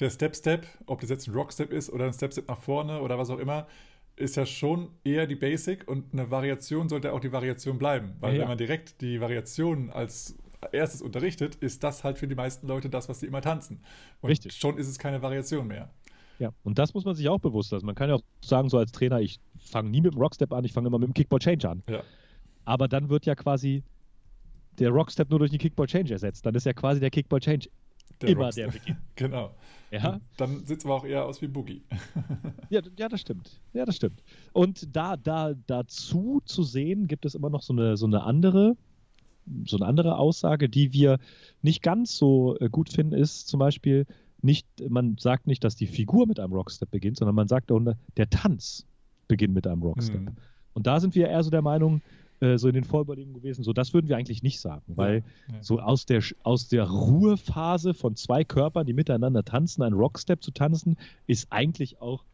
[0.00, 3.30] der Step-Step, ob das jetzt ein Rock-Step ist oder ein Step-Step nach vorne oder was
[3.30, 3.66] auch immer,
[4.16, 8.14] ist ja schon eher die Basic und eine Variation sollte auch die Variation bleiben.
[8.20, 8.40] Weil ja.
[8.40, 10.36] wenn man direkt die Variation als
[10.72, 13.80] erstes unterrichtet, ist das halt für die meisten Leute das, was sie immer tanzen.
[14.20, 14.56] Und Richtig.
[14.56, 15.90] schon ist es keine Variation mehr.
[16.38, 17.86] Ja, und das muss man sich auch bewusst lassen.
[17.86, 20.64] Man kann ja auch sagen, so als Trainer, ich fange nie mit dem Rockstep an,
[20.64, 21.82] ich fange immer mit dem Kickball Change an.
[21.88, 22.02] Ja.
[22.64, 23.82] Aber dann wird ja quasi
[24.78, 26.46] der Rockstep nur durch den Kickball Change ersetzt.
[26.46, 27.68] Dann ist ja quasi der Kickball Change
[28.20, 28.72] der immer Rockstep.
[28.72, 28.96] der Beginn.
[29.16, 29.54] genau.
[29.90, 30.20] Ja.
[30.36, 31.82] Dann sieht es aber auch eher aus wie Boogie.
[32.70, 33.60] ja, ja, das stimmt.
[33.72, 34.22] Ja, das stimmt.
[34.52, 38.76] Und da, da, dazu zu sehen, gibt es immer noch so eine, so eine andere,
[39.66, 41.18] so eine andere Aussage, die wir
[41.62, 44.06] nicht ganz so äh, gut finden, ist zum Beispiel
[44.42, 48.30] nicht, man sagt nicht, dass die Figur mit einem Rockstep beginnt, sondern man sagt, der
[48.30, 48.86] Tanz
[49.26, 50.20] beginnt mit einem Rockstep.
[50.20, 50.36] Mhm.
[50.74, 52.02] Und da sind wir eher so der Meinung,
[52.40, 53.64] äh, so in den Vorüberlegungen gewesen.
[53.64, 55.62] So, das würden wir eigentlich nicht sagen, weil ja, ja.
[55.62, 60.52] so aus der, aus der Ruhephase von zwei Körpern, die miteinander tanzen, ein Rockstep zu
[60.52, 62.24] tanzen, ist eigentlich auch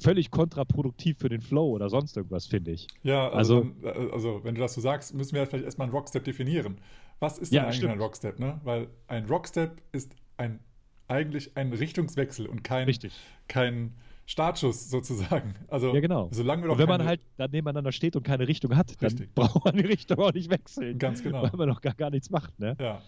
[0.00, 2.86] völlig kontraproduktiv für den Flow oder sonst irgendwas, finde ich.
[3.02, 5.86] Ja, also, also, dann, äh, also, wenn du das so sagst, müssen wir vielleicht erstmal
[5.86, 6.78] einen Rockstep definieren.
[7.18, 7.92] Was ist denn ja, eigentlich stimmt.
[7.92, 8.38] ein Rockstep?
[8.38, 8.60] Ne?
[8.64, 10.60] Weil ein Rockstep ist ein,
[11.08, 13.12] eigentlich ein Richtungswechsel und kein, Richtig.
[13.46, 13.94] kein
[14.26, 15.54] Startschuss sozusagen.
[15.68, 16.28] Also, ja, genau.
[16.30, 19.34] Solange wir doch wenn man halt da nebeneinander steht und keine Richtung hat, dann Richtig.
[19.34, 20.98] braucht man die Richtung auch nicht wechseln.
[20.98, 21.42] Ganz genau.
[21.42, 22.76] Weil man noch gar, gar nichts macht, ne?
[22.80, 23.02] Ja.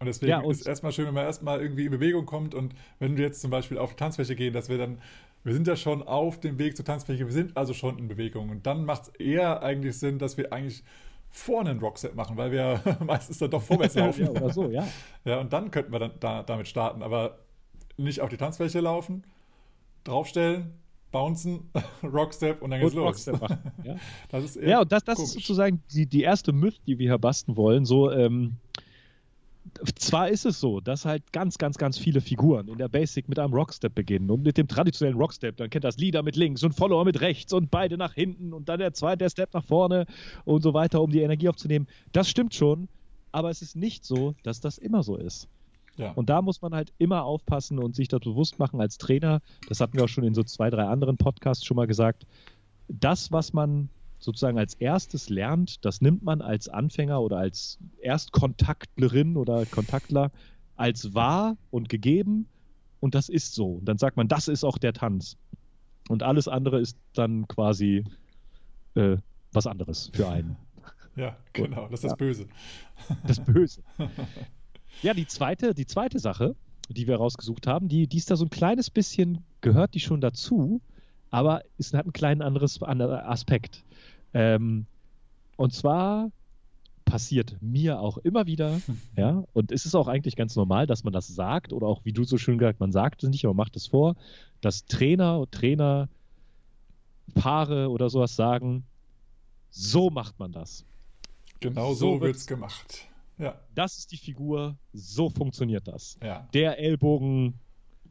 [0.00, 2.54] Und deswegen ja, und ist es erstmal schön, wenn man erstmal irgendwie in Bewegung kommt
[2.54, 4.98] und wenn wir jetzt zum Beispiel auf die Tanzfläche gehen, dass wir dann,
[5.44, 8.50] wir sind ja schon auf dem Weg zur Tanzfläche, wir sind also schon in Bewegung.
[8.50, 10.82] Und dann macht es eher eigentlich Sinn, dass wir eigentlich
[11.30, 14.24] vorne ein Rockset machen, weil wir meistens dann doch vorwärts laufen.
[14.24, 14.86] ja, oder so, ja.
[15.24, 17.38] Ja, und dann könnten wir dann da, damit starten, aber
[17.96, 19.24] nicht auf die Tanzfläche laufen,
[20.04, 20.74] draufstellen,
[21.10, 21.70] bouncen,
[22.02, 23.26] Rockstep und dann geht's und los.
[23.26, 23.96] Machen, ja?
[24.28, 27.18] Das ist ja, und das, das ist sozusagen die, die erste Myth, die wir hier
[27.18, 27.84] basteln wollen.
[27.84, 28.56] So, ähm,
[29.96, 33.38] zwar ist es so, dass halt ganz, ganz, ganz viele Figuren in der Basic mit
[33.38, 36.74] einem Rockstep beginnen und mit dem traditionellen Rockstep, dann kennt das Leader mit links und
[36.74, 40.06] Follower mit rechts und beide nach hinten und dann der zweite der Step nach vorne
[40.44, 41.86] und so weiter, um die Energie aufzunehmen.
[42.12, 42.88] Das stimmt schon,
[43.32, 45.48] aber es ist nicht so, dass das immer so ist.
[45.96, 46.12] Ja.
[46.12, 49.40] Und da muss man halt immer aufpassen und sich das bewusst machen als Trainer.
[49.68, 52.26] Das hatten wir auch schon in so zwei, drei anderen Podcasts schon mal gesagt.
[52.88, 53.90] Das, was man
[54.20, 60.30] sozusagen als erstes lernt, das nimmt man als Anfänger oder als Erstkontaktlerin oder Kontaktler
[60.76, 62.46] als wahr und gegeben
[63.00, 63.74] und das ist so.
[63.74, 65.36] Und dann sagt man, das ist auch der Tanz.
[66.08, 68.04] Und alles andere ist dann quasi
[68.94, 69.16] äh,
[69.52, 70.56] was anderes für einen.
[71.16, 72.46] Ja, genau, das ist das Böse.
[73.26, 73.82] Das Böse.
[75.02, 76.54] Ja, die zweite, die zweite Sache,
[76.88, 80.20] die wir rausgesucht haben, die, die ist da so ein kleines bisschen, gehört die schon
[80.20, 80.80] dazu,
[81.30, 83.84] aber es hat einen kleinen anderes Aspekt.
[84.34, 84.86] Ähm,
[85.56, 86.30] und zwar
[87.04, 88.80] passiert mir auch immer wieder,
[89.16, 92.12] ja, und es ist auch eigentlich ganz normal, dass man das sagt, oder auch wie
[92.12, 94.16] du so schön gesagt, man sagt es nicht, aber macht es vor,
[94.60, 96.08] dass Trainer, Trainer,
[97.34, 98.84] Paare oder sowas sagen,
[99.70, 100.84] so macht man das.
[101.60, 103.06] Genau so, so wird es gemacht.
[103.38, 103.58] Ja.
[103.74, 106.16] Das ist die Figur, so funktioniert das.
[106.22, 106.48] Ja.
[106.52, 107.54] Der Ellbogen,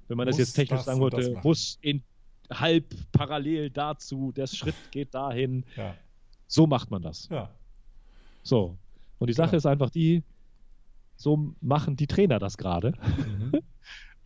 [0.08, 2.04] wenn man muss das jetzt technisch sagen wollte, muss in
[2.50, 5.66] halb parallel dazu, der Schritt geht dahin.
[5.76, 5.96] Ja.
[6.48, 7.30] So macht man das.
[7.30, 7.50] Ja.
[8.44, 8.78] So.
[9.20, 10.24] Und die Sache ist einfach die,
[11.16, 12.94] so machen die Trainer das gerade.
[13.28, 13.52] Mhm.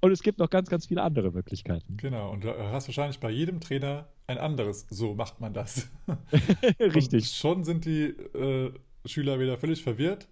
[0.02, 1.96] Und es gibt noch ganz, ganz viele andere Möglichkeiten.
[1.96, 5.90] Genau, und du hast wahrscheinlich bei jedem Trainer ein anderes, so macht man das.
[6.82, 7.24] Richtig.
[7.24, 8.74] Und schon sind die äh,
[9.06, 10.28] Schüler wieder völlig verwirrt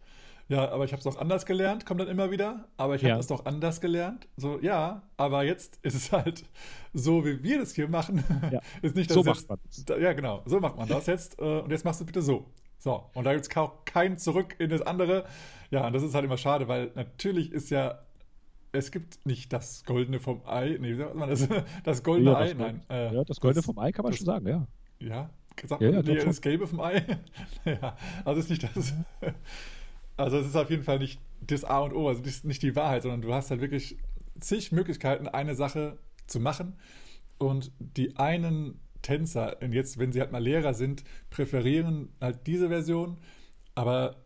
[0.52, 2.68] ja, aber ich habe es auch anders gelernt, kommt dann immer wieder.
[2.78, 3.20] Aber ich habe Ja.
[3.20, 4.28] es doch anders gelernt.
[4.38, 6.44] So, ja, aber jetzt ist es halt
[6.94, 8.24] so, wie wir das hier machen.
[8.52, 8.60] Ja.
[8.82, 9.86] ist nicht, So jetzt, macht man das.
[9.86, 11.40] Da, ja, genau, so macht man das jetzt.
[11.40, 12.46] Äh, und jetzt machst du bitte so.
[12.80, 15.26] So, und da gibt es auch kein Zurück in das andere.
[15.70, 18.00] Ja, und das ist halt immer schade, weil natürlich ist ja,
[18.74, 20.78] es gibt nicht das Goldene vom Ei.
[20.80, 21.48] Nee, wie sagt man das?
[21.84, 22.82] Das Goldene Ja, Ei, das nein.
[22.90, 24.68] äh, ja, das Goldene das- vom Ei kann man das- schon sagen, ja.
[25.00, 27.06] ja, gesagt Ja, man, ja, nee, das Gelbe vom Ei.
[27.66, 28.94] ja, also ist nicht das.
[30.18, 33.02] Also es ist auf jeden Fall nicht das A und O, also nicht die Wahrheit,
[33.04, 33.98] sondern du hast halt wirklich
[34.40, 35.98] zig Möglichkeiten, eine Sache
[36.28, 36.78] zu machen.
[37.38, 42.68] Und die einen Tänzer, und jetzt, wenn sie halt mal Lehrer sind, präferieren halt diese
[42.70, 43.18] Version,
[43.74, 44.24] aber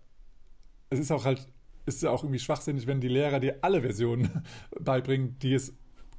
[0.90, 1.48] es ist auch halt,
[1.86, 4.44] ist ja auch irgendwie schwachsinnig, wenn die Lehrer dir alle Versionen
[4.82, 5.74] beibringen, die es,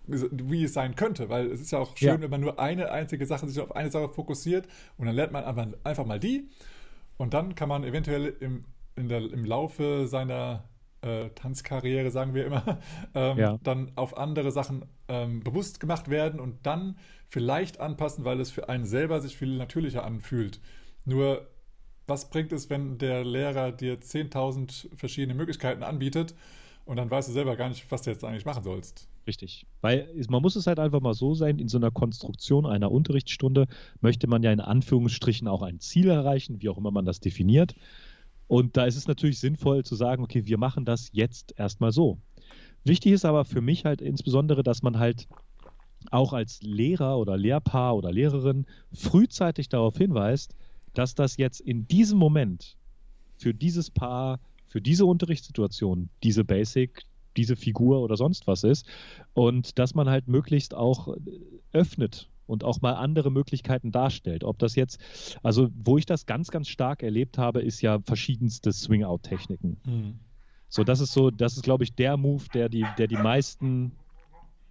[0.06, 2.20] wie es sein könnte, weil es ist ja auch schön, Ja.
[2.22, 5.44] wenn man nur eine einzige Sache sich auf eine Sache fokussiert und dann lernt man
[5.44, 6.48] einfach, einfach mal die
[7.18, 8.62] und dann kann man eventuell im,
[8.96, 10.64] der, im Laufe seiner
[11.02, 12.78] äh, Tanzkarriere, sagen wir immer,
[13.14, 13.58] ähm, Ja.
[13.62, 18.68] dann auf andere Sachen ähm, bewusst gemacht werden und dann vielleicht anpassen, weil es für
[18.68, 20.60] einen selber sich viel natürlicher anfühlt.
[21.04, 21.46] Nur,
[22.06, 26.34] was bringt es, wenn der Lehrer dir 10.000 verschiedene Möglichkeiten anbietet
[26.84, 29.08] und dann weißt du selber gar nicht, was du jetzt eigentlich machen sollst?
[29.26, 29.66] Richtig.
[29.80, 33.66] Weil man muss es halt einfach mal so sein, in so einer Konstruktion einer Unterrichtsstunde
[34.00, 37.74] möchte man ja in Anführungsstrichen auch ein Ziel erreichen, wie auch immer man das definiert.
[38.48, 42.18] Und da ist es natürlich sinnvoll zu sagen, okay, wir machen das jetzt erstmal so.
[42.84, 45.26] Wichtig ist aber für mich halt insbesondere, dass man halt
[46.10, 50.54] auch als Lehrer oder Lehrpaar oder Lehrerin frühzeitig darauf hinweist,
[50.94, 52.76] dass das jetzt in diesem Moment
[53.36, 57.02] für dieses Paar, für diese Unterrichtssituation, diese Basic,
[57.36, 58.86] diese Figur oder sonst was ist
[59.34, 61.20] und dass man halt möglichst auch äh,
[61.72, 64.44] öffnet und auch mal andere Möglichkeiten darstellt.
[64.44, 65.00] Ob das jetzt,
[65.42, 69.76] also wo ich das ganz, ganz stark erlebt habe, ist ja verschiedenste Swing-Out-Techniken.
[70.68, 73.92] So, das ist so, das ist, glaube ich, der Move, der die, der die meisten,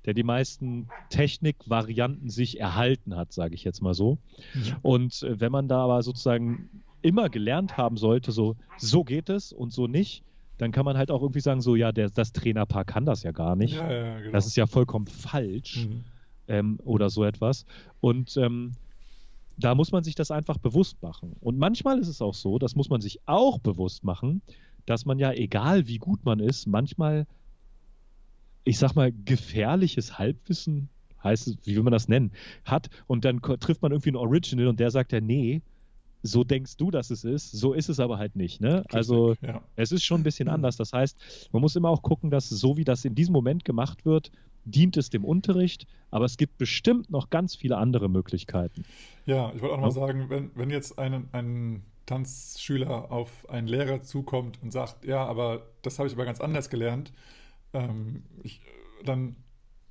[0.06, 4.18] der die meisten Technikvarianten sich erhalten hat, sage ich jetzt mal so.
[4.54, 4.76] Mhm.
[4.82, 9.52] Und äh, wenn man da aber sozusagen immer gelernt haben sollte, so, so geht es
[9.52, 10.24] und so nicht,
[10.58, 13.32] dann kann man halt auch irgendwie sagen, so, ja, der, das Trainerpaar kann das ja
[13.32, 13.76] gar nicht.
[13.76, 14.32] Ja, ja, genau.
[14.32, 16.04] Das ist ja vollkommen falsch Mhm.
[16.48, 17.66] Ähm, oder so etwas.
[18.02, 18.74] Und ähm,
[19.58, 21.36] da muss man sich das einfach bewusst machen.
[21.40, 24.42] Und manchmal ist es auch so, das muss man sich auch bewusst machen,
[24.86, 27.26] dass man ja, egal wie gut man ist, manchmal,
[28.64, 30.90] ich sag mal, gefährliches Halbwissen,
[31.24, 32.32] heißt es, wie will man das nennen,
[32.66, 32.90] hat.
[33.08, 35.62] Und dann trifft man irgendwie einen Original und der sagt ja, nee,
[36.22, 38.60] so denkst du, dass es ist, so ist es aber halt nicht.
[38.60, 38.84] Ne?
[38.92, 39.62] Also ja.
[39.76, 40.56] es ist schon ein bisschen Mhm.
[40.56, 40.76] anders.
[40.76, 44.06] Das heißt, man muss immer auch gucken, dass so wie das in diesem Moment gemacht
[44.06, 44.32] wird,
[44.66, 48.84] dient es dem Unterricht, aber es gibt bestimmt noch ganz viele andere Möglichkeiten.
[49.26, 50.08] Ja, ich wollte auch noch mal Ja.
[50.08, 55.68] sagen, wenn, wenn jetzt ein, ein Tanzschüler auf einen Lehrer zukommt und sagt, ja, aber
[55.82, 57.12] das habe ich aber ganz anders gelernt,
[57.74, 58.62] ähm, ich,
[59.04, 59.36] dann,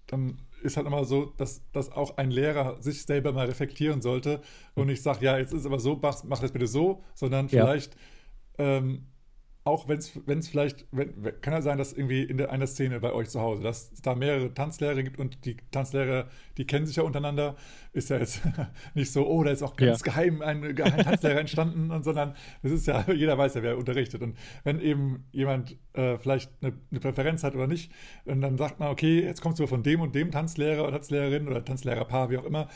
[0.07, 4.41] dann ist halt immer so, dass, dass auch ein Lehrer sich selber mal reflektieren sollte
[4.75, 7.49] und nicht sagt, ja, jetzt ist es aber so, mach, mach das bitte so, sondern
[7.49, 7.67] Ja.
[7.67, 7.97] vielleicht
[8.59, 9.07] ähm,
[9.67, 13.15] auch wenn es vielleicht, wenn, kann ja sein, dass irgendwie in der, einer Szene bei
[13.15, 16.97] euch zu Hause, dass es da mehrere Tanzlehrer gibt und die Tanzlehrer, die kennen sich
[16.97, 17.57] ja untereinander,
[17.95, 18.43] ist ja jetzt
[18.95, 20.05] nicht so, oh, da ist auch ganz Ja.
[20.13, 24.21] geheim ein, ein Tanzlehrer entstanden, und, sondern es ist ja, jeder weiß ja, wer unterrichtet.
[24.21, 27.91] Und wenn eben jemand äh, vielleicht eine, eine Präferenz hat oder nicht,
[28.27, 31.49] und dann sagt man, okay, jetzt kommst du von dem und dem Tanzlehrer oder Tanzlehrerin
[31.49, 32.69] oder Tanzlehrerpaar, wie auch immer,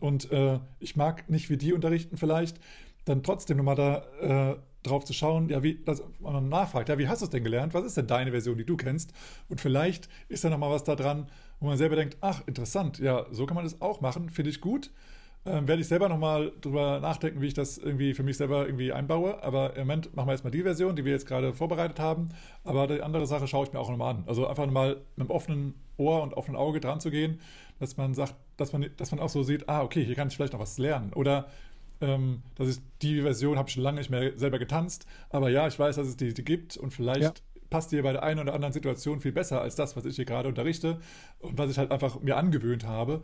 [0.00, 2.60] und äh, ich mag nicht, wie die unterrichten vielleicht,
[3.04, 7.08] dann trotzdem nochmal da äh, drauf zu schauen, ja, wie, dass man nachfragt, ja, wie
[7.08, 7.74] hast du es denn gelernt?
[7.74, 9.12] Was ist denn deine Version, die du kennst?
[9.48, 13.26] Und vielleicht ist da nochmal was da dran, wo man selber denkt, ach, interessant, ja,
[13.30, 14.90] so kann man das auch machen, finde ich gut.
[15.46, 18.92] Ähm, werde ich selber nochmal drüber nachdenken, wie ich das irgendwie für mich selber irgendwie
[18.92, 19.42] einbaue.
[19.42, 22.30] Aber im Moment machen wir erstmal die Version, die wir jetzt gerade vorbereitet haben.
[22.64, 24.24] Aber die andere Sache schaue ich mir auch nochmal an.
[24.26, 27.40] Also einfach nochmal mit einem offenen Ohr und offenen Auge dran zu gehen,
[27.78, 30.36] dass man sagt, dass man, dass man auch so sieht, ah, okay, hier kann ich
[30.36, 31.12] vielleicht noch was lernen.
[31.12, 31.48] Oder
[32.00, 35.66] ähm, das ist die Version, habe ich schon lange nicht mehr selber getanzt, aber ja,
[35.68, 37.32] ich weiß, dass es die, die gibt und vielleicht Ja.
[37.70, 40.24] passt die bei der einen oder anderen Situation viel besser als das, was ich hier
[40.24, 41.00] gerade unterrichte
[41.40, 43.22] und was ich halt einfach mir angewöhnt habe.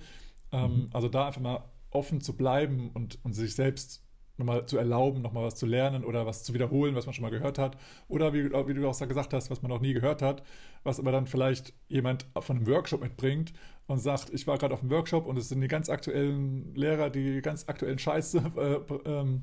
[0.53, 0.89] Ähm, Mhm.
[0.93, 4.03] Also da einfach mal offen zu bleiben und, und sich selbst
[4.41, 7.31] nochmal zu erlauben, nochmal was zu lernen oder was zu wiederholen, was man schon mal
[7.31, 7.77] gehört hat.
[8.09, 10.43] Oder wie, wie du auch gesagt hast, was man noch nie gehört hat,
[10.83, 13.53] was aber dann vielleicht jemand von einem Workshop mitbringt
[13.87, 17.11] und sagt, ich war gerade auf einem Workshop und es sind die ganz aktuellen Lehrer,
[17.11, 19.43] die ganz aktuellen Scheiße äh, ähm,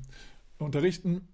[0.58, 1.28] unterrichten.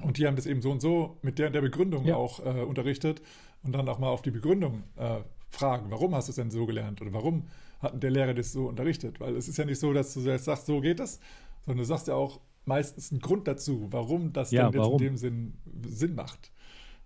[0.00, 2.16] Und die haben das eben so und so mit der und der Begründung Ja.
[2.16, 3.20] auch äh, unterrichtet
[3.64, 5.16] und dann auch mal auf die Begründung äh,
[5.50, 7.48] fragen, warum hast du es denn so gelernt oder warum
[7.80, 9.18] hat der Lehrer das so unterrichtet?
[9.20, 11.18] Weil es ist ja nicht so, dass du jetzt sagst, so geht es,
[11.64, 12.38] sondern du sagst ja auch
[12.68, 15.00] meistens einen Grund dazu, warum das Ja, denn jetzt warum?
[15.02, 15.54] in dem Sinn
[15.86, 16.52] Sinn macht.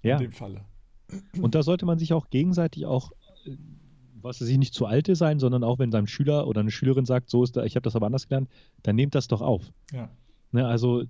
[0.02, 0.16] Ja.
[0.16, 0.64] In dem Falle.
[1.40, 3.12] Und da sollte man sich auch gegenseitig auch,
[3.46, 3.56] äh,
[4.20, 7.30] was ich, nicht zu alte sein, sondern auch wenn sein Schüler oder eine Schülerin sagt,
[7.30, 8.48] so ist da, ich habe das aber anders gelernt,
[8.82, 9.72] dann nehmt das doch auf.
[9.92, 10.10] Ja.
[10.52, 11.04] Ne, also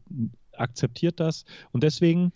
[0.52, 1.44] akzeptiert das.
[1.72, 2.32] Und deswegen,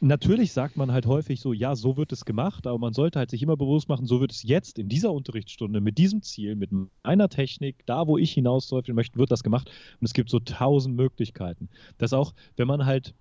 [0.00, 3.30] natürlich sagt man halt häufig so, ja, so wird es gemacht, aber man sollte halt
[3.30, 6.70] sich immer bewusst machen, so wird es jetzt in dieser Unterrichtsstunde mit diesem Ziel, mit
[7.02, 9.70] einer Technik, da wo ich hinausteufeln möchte, wird das gemacht.
[10.00, 11.68] Und es gibt so tausend Möglichkeiten.
[11.98, 13.14] Das auch, wenn man halt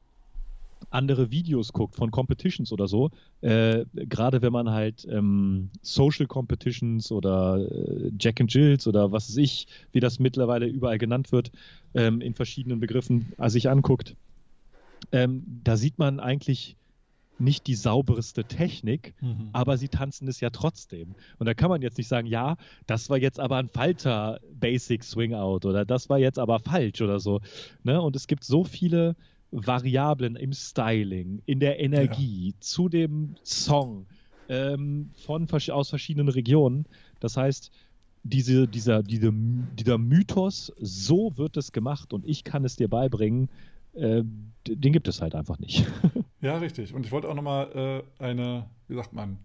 [0.92, 3.12] andere Videos guckt von Competitions oder so,
[3.42, 9.30] äh, gerade wenn man halt ähm, Social Competitions oder äh, Jack and Jills oder was
[9.30, 11.52] weiß ich, wie das mittlerweile überall genannt wird,
[11.94, 14.16] ähm, in verschiedenen Begriffen äh, sich anguckt,
[15.12, 16.76] ähm, da sieht man eigentlich
[17.42, 19.50] nicht die sauberste Technik, Mhm.
[19.54, 21.16] aber sie tanzen es ja trotzdem.
[21.38, 25.04] Und da kann man jetzt nicht sagen, ja, das war jetzt aber ein Falter Basic
[25.04, 27.40] Swing Out oder das war jetzt aber falsch oder so.
[27.84, 28.02] Ne?
[28.02, 29.16] Und es gibt so viele
[29.52, 34.06] Variablen im Styling, in der Energie, zu dem Song,
[34.50, 36.86] ähm, von, aus verschiedenen Regionen.
[37.20, 37.72] Das heißt,
[38.24, 43.50] diese, dieser, diese, dieser Mythos, so wird es gemacht und ich kann es dir beibringen,
[43.94, 44.24] äh,
[44.68, 45.86] den gibt es halt einfach nicht.
[46.42, 46.94] Ja, richtig.
[46.94, 49.40] Und ich wollte auch nochmal äh, eine, wie sagt man,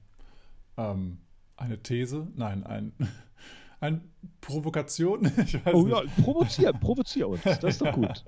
[0.76, 1.18] ähm,
[1.57, 2.92] eine These, nein, ein,
[3.80, 5.24] ein Provokation.
[5.44, 5.90] Ich weiß Oh nicht.
[6.16, 8.24] ja, provozier, provozier uns, das ist doch gut.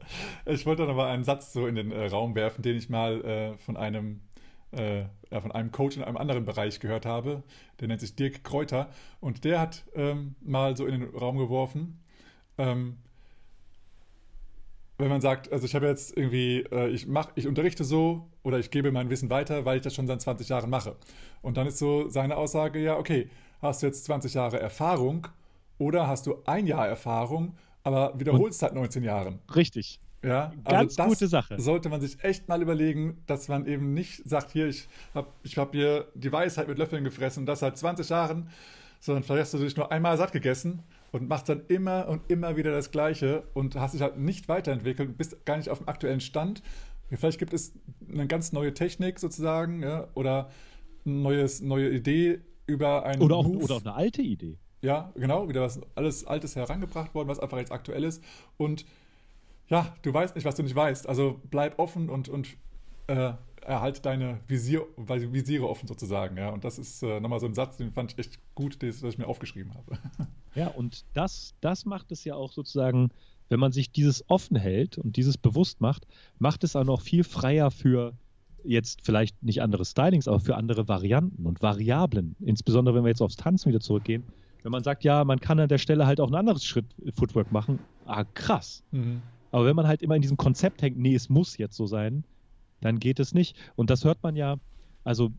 [0.47, 3.25] Ich wollte noch mal einen Satz so in den äh, Raum werfen, den ich mal
[3.25, 4.23] äh, von einem
[4.73, 7.45] äh, ja, von einem Coach in einem anderen Bereich gehört habe.
[7.79, 12.01] Der nennt sich Dirk Kräuter und der hat ähm, mal so in den Raum geworfen.
[12.59, 12.97] Ähm,
[14.99, 18.59] wenn man sagt, also ich habe jetzt irgendwie, äh, ich mach, ich unterrichte so oder
[18.59, 20.97] ich gebe mein Wissen weiter, weil ich das schon seit 20 Jahren mache.
[21.43, 23.31] Und dann ist so seine Aussage, ja, okay,
[23.61, 25.29] hast du jetzt 20 Jahre Erfahrung
[25.79, 29.41] oder hast du ein Jahr Erfahrung, aber wiederholst seit 19 Jahren.
[29.55, 30.01] Richtig.
[30.23, 31.61] Ja, Ganz das gute Sache.
[31.61, 35.57] Sollte man sich echt mal überlegen, dass man eben nicht sagt, hier, ich habe ich
[35.57, 38.51] hab hier die Weisheit mit Löffeln gefressen und das seit 20 Jahren,
[38.99, 40.83] sondern vielleicht hast du dich nur einmal satt gegessen
[41.17, 45.09] und machst dann immer und immer wieder das Gleiche und hast dich halt nicht weiterentwickelt
[45.09, 46.63] und bist gar nicht auf dem aktuellen Stand.
[47.11, 47.73] Vielleicht gibt es
[48.13, 50.51] eine ganz neue Technik sozusagen ja, oder
[51.07, 53.65] eine neues, neue Idee über einen Oder auch, Move.
[53.65, 54.59] oder auch eine alte Idee.
[54.83, 58.23] Ja, genau, wieder was alles Altes herangebracht worden, was einfach jetzt aktuell ist.
[58.59, 58.85] Und
[59.69, 61.09] ja, du weißt nicht, was du nicht weißt.
[61.09, 62.57] Also bleib offen und, und
[63.07, 66.37] äh, erhalte deine Visier, Visiere offen sozusagen.
[66.37, 68.91] Ja, und das ist äh, nochmal so ein Satz, den fand ich echt gut, den
[68.91, 69.99] ich mir aufgeschrieben habe.
[70.57, 73.11] Ja, und das, das macht es ja auch sozusagen,
[73.49, 76.07] wenn man sich dieses offen hält und dieses bewusst macht,
[76.39, 78.15] macht es auch noch viel freier für
[78.65, 82.35] jetzt vielleicht nicht andere Stylings, aber für andere Varianten und Variablen.
[82.41, 84.25] Insbesondere wenn wir jetzt aufs Tanzen wieder zurückgehen.
[84.63, 87.53] Wenn man sagt, ja, man kann an der Stelle halt auch ein anderes Schritt Footwork
[87.53, 88.83] machen, ah, krass.
[88.91, 89.23] Mhm.
[89.53, 92.25] Aber wenn man halt immer in diesem Konzept hängt, nee, es muss jetzt so sein,
[92.81, 93.57] dann geht es nicht.
[93.77, 94.57] Und das hört man ja,
[95.05, 95.31] also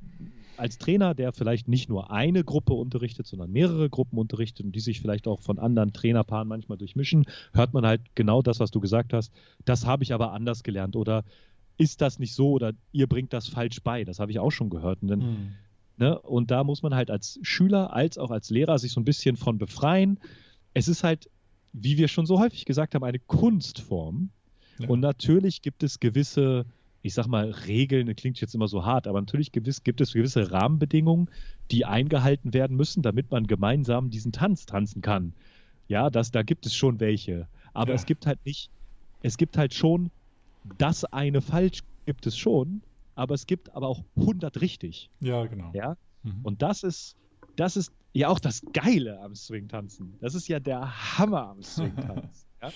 [0.58, 4.80] als Trainer, der vielleicht nicht nur eine Gruppe unterrichtet, sondern mehrere Gruppen unterrichtet und die
[4.80, 8.80] sich vielleicht auch von anderen Trainerpaaren manchmal durchmischen, hört man halt genau das, was du
[8.80, 9.32] gesagt hast.
[9.66, 11.24] Das habe ich aber anders gelernt oder
[11.78, 14.04] ist das nicht so oder ihr bringt das falsch bei.
[14.04, 15.02] Das habe ich auch schon gehört.
[15.02, 15.54] Und, dann, Mhm.
[15.98, 19.06] ne, und da muss man halt als Schüler als auch als Lehrer sich so ein
[19.06, 20.20] bisschen von befreien.
[20.74, 21.30] Es ist halt,
[21.74, 24.30] wie wir schon so häufig gesagt haben, eine Kunstform.
[24.80, 24.90] Ja.
[24.90, 26.66] Und natürlich gibt es gewisse,
[27.02, 30.14] ich sag mal, Regeln, das klingt jetzt immer so hart, aber natürlich gewiss, gibt es
[30.14, 31.30] gewisse Rahmenbedingungen,
[31.72, 35.34] die eingehalten werden müssen, damit man gemeinsam diesen Tanz tanzen kann.
[35.88, 37.48] Ja, das, da gibt es schon welche.
[37.74, 37.96] Aber Ja.
[37.96, 38.70] es gibt halt nicht,
[39.22, 40.12] es gibt halt schon,
[40.78, 42.82] das eine falsch gibt es schon,
[43.16, 45.10] aber es gibt aber auch 100 richtig.
[45.22, 45.72] ja, genau.
[45.74, 46.40] Ja, Mhm.
[46.44, 47.16] und das ist,
[47.56, 50.18] das ist ja auch das Geile am Swing-Tanzen.
[50.20, 52.48] Das ist ja der Hammer am Swing-Tanzen.
[52.62, 52.74] ja?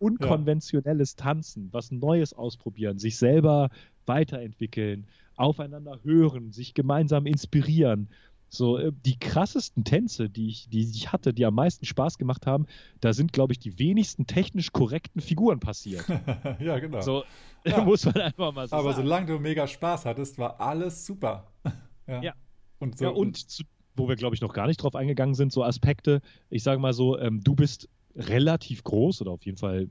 [0.00, 3.68] Unkonventionelles Tanzen, was Neues ausprobieren, sich selber
[4.06, 8.08] weiterentwickeln, aufeinander hören, sich gemeinsam inspirieren.
[8.48, 12.46] So, äh, die krassesten Tänze, die ich, die ich hatte, die am meisten Spaß gemacht
[12.46, 12.66] haben,
[13.00, 16.04] da sind, glaube ich, die wenigsten technisch korrekten Figuren passiert.
[16.58, 17.00] ja, genau.
[17.00, 17.24] So
[17.64, 17.84] Ja.
[17.84, 19.06] muss man einfach mal so aber sagen.
[19.06, 21.52] solange du mega Spaß hattest, war alles super.
[22.08, 22.22] ja.
[22.22, 22.32] Ja.
[22.78, 23.64] Und, so, Ja, und zu,
[23.94, 26.92] wo wir, glaube ich, noch gar nicht drauf eingegangen sind, so Aspekte, ich sage mal
[26.94, 29.88] so, ähm, du bist relativ groß oder auf jeden Fall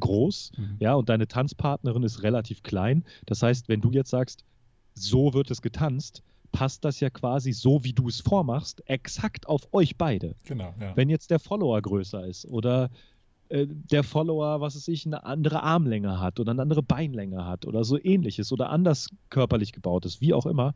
[0.00, 0.76] groß, Mhm.
[0.80, 3.04] ja, und deine Tanzpartnerin ist relativ klein.
[3.26, 4.44] Das heißt, wenn du jetzt sagst,
[4.94, 9.66] so wird es getanzt, passt das ja quasi so, wie du es vormachst, exakt auf
[9.72, 10.34] euch beide.
[10.44, 10.94] Genau, ja.
[10.96, 12.90] Wenn jetzt der Follower größer ist oder
[13.48, 17.66] äh, der Follower, was weiß ich, eine andere Armlänge hat oder eine andere Beinlänge hat
[17.66, 20.74] oder so ähnliches oder anders körperlich gebaut ist, wie auch immer,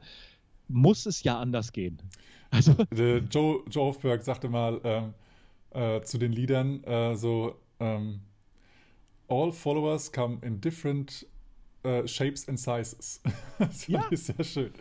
[0.68, 1.98] muss es ja anders gehen.
[2.50, 5.14] Also, Joe, Joe Hofberg sagte mal ähm,
[5.72, 8.20] äh, zu den Liedern äh, so, ähm,
[9.28, 11.26] all followers come in different
[11.82, 13.20] äh, Shapes and Sizes.
[13.58, 14.06] das ja.
[14.10, 14.72] ist sehr schön.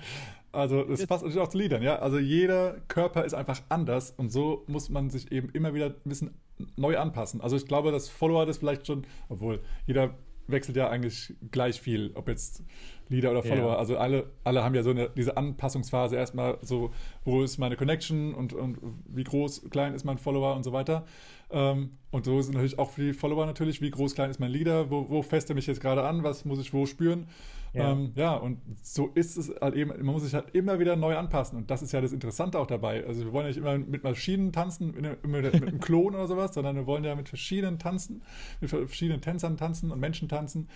[0.51, 1.97] Also das passt natürlich auch zu Liedern, ja.
[1.97, 5.95] Also jeder Körper ist einfach anders und so muss man sich eben immer wieder ein
[6.09, 6.33] bisschen
[6.77, 7.41] neu anpassen.
[7.41, 10.15] Also ich glaube, dass Follower das vielleicht schon, obwohl jeder
[10.47, 12.63] wechselt ja eigentlich gleich viel, ob jetzt
[13.09, 13.73] Leader oder Follower.
[13.73, 13.77] Ja.
[13.77, 16.91] Also alle, alle haben ja so eine, diese Anpassungsphase erstmal so,
[17.23, 18.77] wo ist meine Connection und, und
[19.07, 21.05] wie groß, klein ist mein Follower und so weiter.
[21.51, 24.51] Ähm, und so sind natürlich auch für die Follower natürlich, wie groß, klein ist mein
[24.51, 27.27] Leader, wo, wo fässt er mich jetzt gerade an, was muss ich wo spüren.
[27.75, 27.91] Ja.
[27.91, 31.17] Ähm, ja, und so ist es halt eben, man muss sich halt immer wieder neu
[31.17, 31.57] anpassen.
[31.57, 33.05] Und das ist ja das Interessante auch dabei.
[33.05, 36.53] Also wir wollen ja nicht immer mit Maschinen tanzen, immer mit einem Klon oder sowas,
[36.53, 38.21] sondern wir wollen ja mit verschiedenen tanzen,
[38.61, 40.69] mit verschiedenen Tänzern tanzen und Menschen tanzen.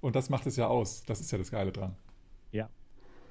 [0.00, 1.04] Und das macht es ja aus.
[1.06, 1.94] Das ist ja das Geile dran.
[2.52, 2.70] Ja.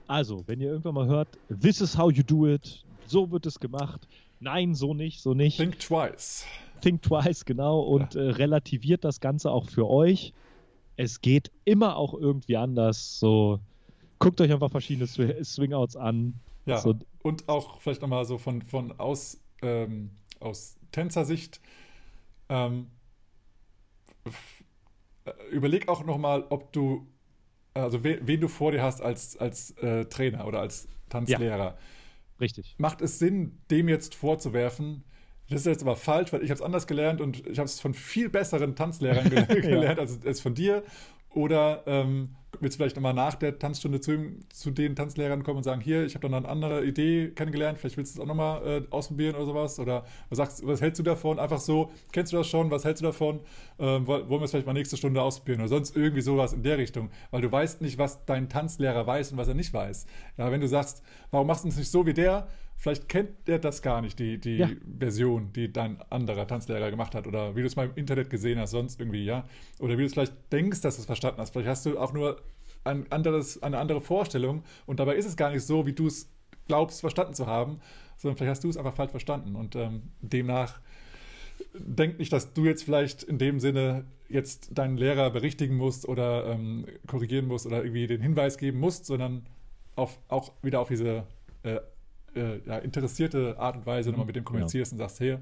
[0.07, 1.29] Also, wenn ihr irgendwann mal hört,
[1.61, 4.07] this is how you do it, so wird es gemacht.
[4.39, 5.57] Nein, so nicht, so nicht.
[5.57, 6.45] Think twice.
[6.81, 7.79] Think twice, genau.
[7.79, 8.21] Und ja.
[8.21, 10.33] äh, relativiert das Ganze auch für euch
[10.97, 13.19] es geht immer auch irgendwie anders.
[13.19, 13.59] So,
[14.19, 16.39] guckt euch einfach verschiedene Swingouts an.
[16.65, 16.95] Ja, so.
[17.21, 21.61] und auch vielleicht nochmal so von, von aus, ähm, aus Tänzersicht.
[22.49, 22.87] Ähm,
[25.25, 27.07] äh, überleg auch nochmal, ob du,
[27.73, 31.57] also we, wen du vor dir hast als, als äh, Trainer oder als Tanzlehrer.
[31.57, 31.77] Ja,
[32.39, 32.75] richtig.
[32.77, 35.03] Macht es Sinn, dem jetzt vorzuwerfen,
[35.49, 37.79] das ist jetzt aber falsch, weil ich habe es anders gelernt und ich habe es
[37.79, 40.03] von viel besseren Tanzlehrern gelernt ja.
[40.03, 40.83] als, als von dir.
[41.29, 44.17] Oder ähm, willst du vielleicht nochmal nach der Tanzstunde zu,
[44.51, 47.97] zu, den Tanzlehrern kommen und sagen, hier, ich habe noch eine andere Idee kennengelernt, vielleicht
[47.97, 49.79] willst du es auch nochmal äh, ausprobieren oder sowas?
[49.79, 51.39] Oder was, sagst, was hältst du davon?
[51.39, 53.39] Einfach so, kennst du das schon, was hältst du davon?
[53.79, 56.77] Ähm, wollen wir es vielleicht mal nächste Stunde ausprobieren oder sonst irgendwie sowas in der
[56.77, 57.09] Richtung?
[57.31, 60.05] Weil du weißt nicht, was dein Tanzlehrer weiß und was er nicht weiß.
[60.37, 62.47] Ja, wenn du sagst, warum machst du es nicht so wie der?
[62.77, 64.69] Vielleicht kennt er das gar nicht, die, die ja.
[64.99, 67.25] Version, die dein anderer Tanzlehrer gemacht hat.
[67.25, 69.45] Oder wie du es mal im Internet gesehen hast, sonst irgendwie, ja.
[69.79, 71.51] Oder wie du es vielleicht denkst, dass du es verstanden hast.
[71.51, 72.41] Vielleicht hast du auch nur
[72.85, 76.29] ein anderes, eine andere Vorstellung und dabei ist es gar nicht so, wie du es
[76.67, 77.79] glaubst, verstanden zu haben,
[78.17, 79.55] sondern vielleicht hast du es einfach falsch verstanden.
[79.55, 80.79] Und ähm, demnach
[81.73, 86.45] denk nicht, dass du jetzt vielleicht in dem Sinne jetzt deinen Lehrer berichtigen musst oder
[86.47, 89.45] ähm, korrigieren musst oder irgendwie den Hinweis geben musst, sondern
[89.95, 91.23] auf, auch wieder auf diese
[91.63, 91.79] äh,
[92.35, 95.03] äh, ja, interessierte Art und Weise nochmal mit dem kommunizierst genau.
[95.03, 95.37] und sagst, hey,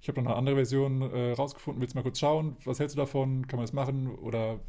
[0.00, 2.96] ich habe noch eine andere Version äh, rausgefunden, willst du mal kurz schauen, was hältst
[2.96, 4.60] du davon, kann man das machen oder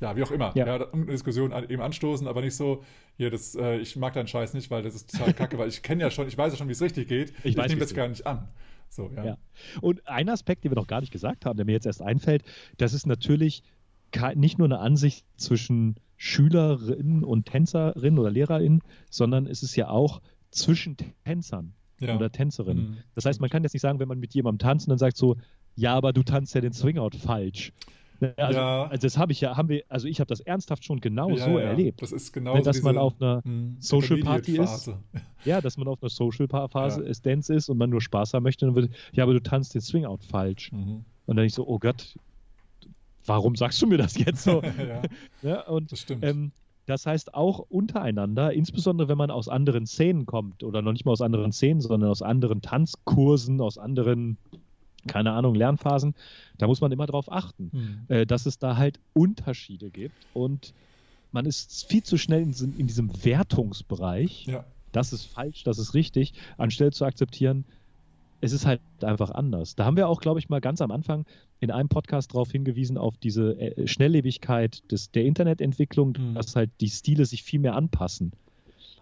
[0.00, 0.52] ja, wie auch immer.
[0.56, 2.82] Ja, ja eine Diskussion eben anstoßen, aber nicht so,
[3.16, 5.82] hier, das, äh, ich mag deinen Scheiß nicht, weil das ist total kacke, weil ich
[5.82, 7.94] kenne ja schon, ich weiß ja schon, wie es richtig geht, ich, ich nehme das
[7.94, 8.48] gar nicht an.
[8.88, 9.24] So, ja.
[9.24, 9.38] ja.
[9.80, 12.42] Und ein Aspekt, den wir noch gar nicht gesagt haben, der mir jetzt erst einfällt,
[12.76, 13.62] das ist natürlich
[14.34, 20.20] nicht nur eine Ansicht zwischen Schülerinnen und Tänzerinnen oder Lehrerinnen, sondern es ist ja auch
[20.50, 21.72] zwischen Tänzern
[22.10, 22.16] ja.
[22.16, 22.90] oder Tänzerinnen.
[22.90, 22.96] Mhm.
[23.14, 25.16] Das heißt, man kann jetzt nicht sagen, wenn man mit jemandem tanzt und dann sagt
[25.16, 25.36] so,
[25.74, 27.72] ja, aber du tanzt ja den Swingout falsch.
[28.36, 28.86] Also, ja.
[28.86, 31.44] also das habe ich ja, haben wir, also ich habe das ernsthaft schon genau ja,
[31.44, 31.66] so ja.
[31.66, 32.02] erlebt.
[32.02, 34.92] Das ist genau Dass man auf einer hm, Social Party ist.
[35.44, 37.12] Ja, dass man auf einer Social Phase ja.
[37.20, 39.80] Dance ist und man nur Spaß haben möchte, dann wird, ja, aber du tanzt den
[39.80, 40.70] Swingout falsch.
[40.70, 41.04] Mhm.
[41.26, 42.14] Und dann ich so, oh Gott,
[43.26, 44.62] warum sagst du mir das jetzt so?
[45.42, 46.24] ja, und das stimmt.
[46.24, 46.52] Ähm,
[46.86, 51.12] das heißt auch untereinander, insbesondere wenn man aus anderen Szenen kommt oder noch nicht mal
[51.12, 54.36] aus anderen Szenen, sondern aus anderen Tanzkursen, aus anderen,
[55.06, 56.14] keine Ahnung, Lernphasen,
[56.58, 58.26] da muss man immer darauf achten, mhm.
[58.26, 60.74] dass es da halt Unterschiede gibt und
[61.30, 64.46] man ist viel zu schnell in, in diesem Wertungsbereich.
[64.46, 64.64] Ja.
[64.92, 67.64] Das ist falsch, das ist richtig, anstelle zu akzeptieren,
[68.42, 69.76] es ist halt einfach anders.
[69.76, 71.24] Da haben wir auch, glaube ich, mal ganz am Anfang
[71.60, 76.34] in einem Podcast darauf hingewiesen, auf diese äh, Schnelllebigkeit des, der Internetentwicklung, mhm.
[76.34, 78.32] dass halt die Stile sich viel mehr anpassen.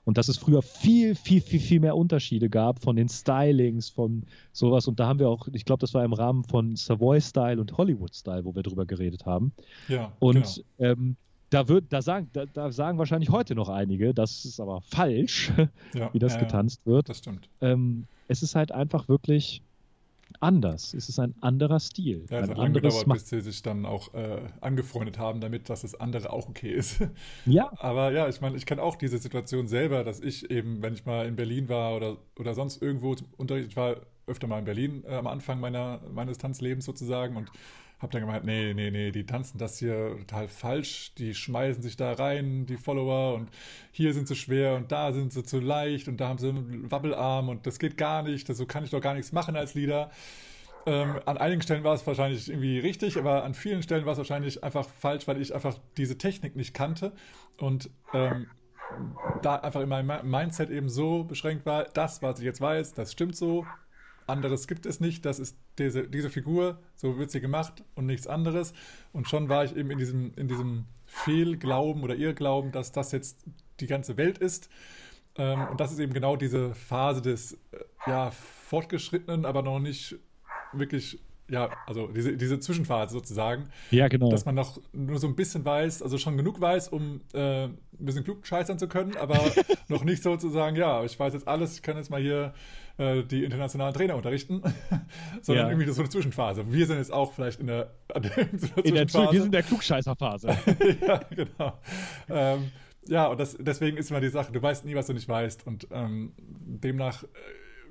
[0.04, 4.24] Und dass es früher viel, viel, viel, viel mehr Unterschiede gab von den Stylings, von
[4.52, 4.88] sowas.
[4.88, 7.76] Und da haben wir auch, ich glaube, das war im Rahmen von Savoy Style und
[7.78, 9.52] Hollywood Style, wo wir drüber geredet haben.
[9.88, 10.12] Ja.
[10.18, 10.92] Und genau.
[10.92, 11.16] ähm,
[11.50, 15.52] da, wird, da, sagen, da, da, sagen wahrscheinlich heute noch einige, das ist aber falsch,
[15.94, 17.08] ja, wie das ja, getanzt wird.
[17.08, 17.48] Das stimmt.
[17.60, 19.62] Ähm, es ist halt einfach wirklich
[20.38, 20.94] anders.
[20.94, 22.26] Es ist ein anderer Stil.
[22.30, 25.82] Ja, es hat lange gedauert, bis sie sich dann auch äh, angefreundet haben damit, dass
[25.82, 27.00] das andere auch okay ist.
[27.46, 27.72] Ja.
[27.78, 31.04] Aber ja, ich meine, ich kenne auch diese Situation selber, dass ich eben, wenn ich
[31.04, 33.96] mal in Berlin war oder, oder sonst irgendwo Unterricht, ich war
[34.26, 37.50] öfter mal in Berlin äh, am Anfang meiner, meines Tanzlebens sozusagen und
[38.00, 41.96] habe dann gemeint, nee, nee, nee, die tanzen das hier total falsch, die schmeißen sich
[41.96, 43.50] da rein, die Follower, und
[43.92, 46.90] hier sind sie schwer und da sind sie zu leicht und da haben sie einen
[46.90, 50.10] Wabbelarm und das geht gar nicht, so kann ich doch gar nichts machen als Leader.
[50.86, 54.18] Ähm, an einigen Stellen war es wahrscheinlich irgendwie richtig, aber an vielen Stellen war es
[54.18, 57.12] wahrscheinlich einfach falsch, weil ich einfach diese Technik nicht kannte
[57.58, 58.46] und ähm,
[59.42, 63.12] da einfach in meinem Mindset eben so beschränkt war, das, was ich jetzt weiß, das
[63.12, 63.66] stimmt so,
[64.26, 68.26] anderes gibt es nicht, das ist diese, diese Figur, so wird sie gemacht und nichts
[68.26, 68.72] anderes.
[69.12, 73.44] Und schon war ich eben in diesem, in diesem Fehlglauben oder Irrglauben, dass das jetzt
[73.80, 74.68] die ganze Welt ist.
[75.36, 80.16] Ähm, und das ist eben genau diese Phase des äh, ja, fortgeschrittenen, aber noch nicht
[80.72, 81.20] wirklich
[81.50, 83.68] ja, also diese, diese Zwischenphase sozusagen.
[83.90, 84.30] Ja, genau.
[84.30, 87.78] Dass man noch nur so ein bisschen weiß, also schon genug weiß, um äh, ein
[87.98, 89.38] bisschen klug scheißern zu können, aber
[89.88, 92.54] noch nicht sozusagen, ja, ich weiß jetzt alles, ich kann jetzt mal hier
[92.98, 94.62] äh, die internationalen Trainer unterrichten,
[95.42, 95.70] sondern ja.
[95.72, 96.72] irgendwie so eine Zwischenphase.
[96.72, 100.56] Wir sind jetzt auch vielleicht in der, in der Wir sind in der Klugscheißerphase.
[101.06, 101.78] ja, genau.
[102.28, 102.70] Ähm,
[103.06, 105.66] ja, und das, deswegen ist immer die Sache, du weißt nie, was du nicht weißt.
[105.66, 107.26] Und ähm, demnach, äh,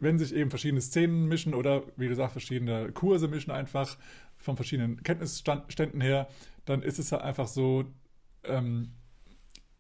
[0.01, 3.97] wenn sich eben verschiedene Szenen mischen oder, wie du sagst, verschiedene Kurse mischen einfach
[4.37, 6.27] von verschiedenen Kenntnisständen her,
[6.65, 7.85] dann ist es halt einfach so,
[8.43, 8.93] ähm,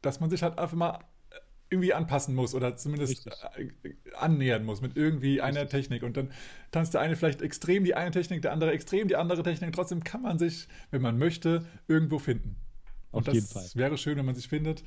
[0.01, 0.99] dass man sich halt einfach mal
[1.69, 3.83] irgendwie anpassen muss oder zumindest Richtig.
[3.83, 5.81] Äh, annähern muss mit irgendwie einer Richtig.
[5.81, 6.03] Technik.
[6.03, 6.31] Und dann
[6.71, 9.73] tanzt der eine vielleicht extrem die eine Technik, der andere extrem die andere Technik.
[9.73, 12.55] Trotzdem kann man sich, wenn man möchte, irgendwo finden.
[13.11, 13.63] Auf und jeden Fall.
[13.63, 14.83] Es wäre schön, wenn man sich findet,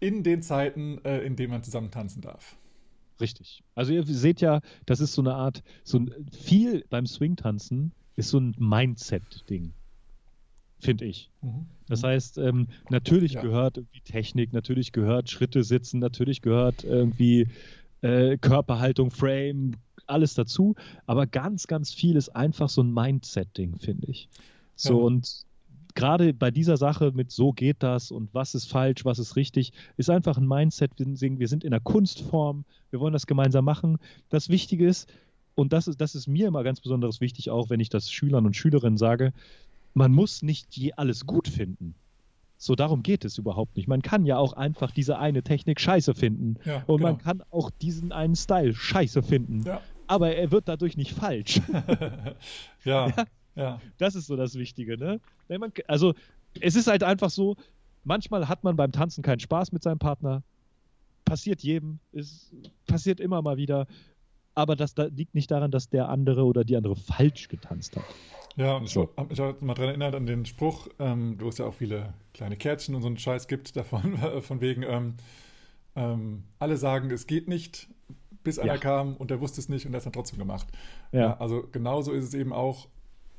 [0.00, 2.56] in den Zeiten, äh, in denen man zusammen tanzen darf.
[3.20, 3.62] Richtig.
[3.74, 8.30] Also ihr seht ja, das ist so eine Art, so ein viel beim Swing-Tanzen ist
[8.30, 9.72] so ein Mindset-Ding.
[10.80, 11.30] Finde ich.
[11.42, 11.66] Mhm.
[11.88, 13.42] Das heißt, ähm, natürlich ja.
[13.42, 17.48] gehört irgendwie Technik, natürlich gehört Schritte sitzen, natürlich gehört irgendwie
[18.00, 20.74] äh, Körperhaltung, Frame, alles dazu.
[21.06, 24.28] Aber ganz, ganz viel ist einfach so ein Mindset-Ding, finde ich.
[24.74, 25.04] So ja.
[25.06, 25.44] und
[25.94, 29.72] gerade bei dieser Sache mit so geht das und was ist falsch, was ist richtig,
[29.96, 30.92] ist einfach ein Mindset.
[30.96, 33.98] Wir sind, wir sind in einer Kunstform, wir wollen das gemeinsam machen.
[34.28, 35.12] Das Wichtige ist,
[35.54, 38.46] und das ist, das ist mir immer ganz besonders wichtig, auch wenn ich das Schülern
[38.46, 39.32] und Schülerinnen sage,
[39.94, 41.94] man muss nicht je alles gut finden.
[42.56, 43.88] So darum geht es überhaupt nicht.
[43.88, 46.58] Man kann ja auch einfach diese eine Technik scheiße finden.
[46.64, 47.10] Ja, und genau.
[47.10, 49.64] man kann auch diesen einen Style scheiße finden.
[49.66, 49.80] Ja.
[50.06, 51.60] Aber er wird dadurch nicht falsch.
[52.84, 53.08] ja.
[53.08, 53.24] ja.
[53.54, 53.80] Ja.
[53.98, 55.20] Das ist so das Wichtige, ne?
[55.86, 56.14] Also,
[56.60, 57.56] es ist halt einfach so,
[58.04, 60.42] manchmal hat man beim Tanzen keinen Spaß mit seinem Partner.
[61.24, 62.52] Passiert jedem, es
[62.86, 63.86] passiert immer mal wieder.
[64.54, 68.04] Aber das da liegt nicht daran, dass der andere oder die andere falsch getanzt hat.
[68.56, 69.08] Ja, und ich so.
[69.16, 72.12] habe mich auch mal daran erinnert an den Spruch, ähm, wo es ja auch viele
[72.34, 75.14] kleine Kärtchen und so einen Scheiß gibt davon, von wegen, ähm,
[75.96, 77.88] ähm, alle sagen, es geht nicht,
[78.44, 78.78] bis einer ja.
[78.78, 80.66] kam und der wusste es nicht und der hat es dann trotzdem gemacht.
[81.12, 81.20] Ja.
[81.20, 81.36] ja.
[81.38, 82.88] Also genauso ist es eben auch,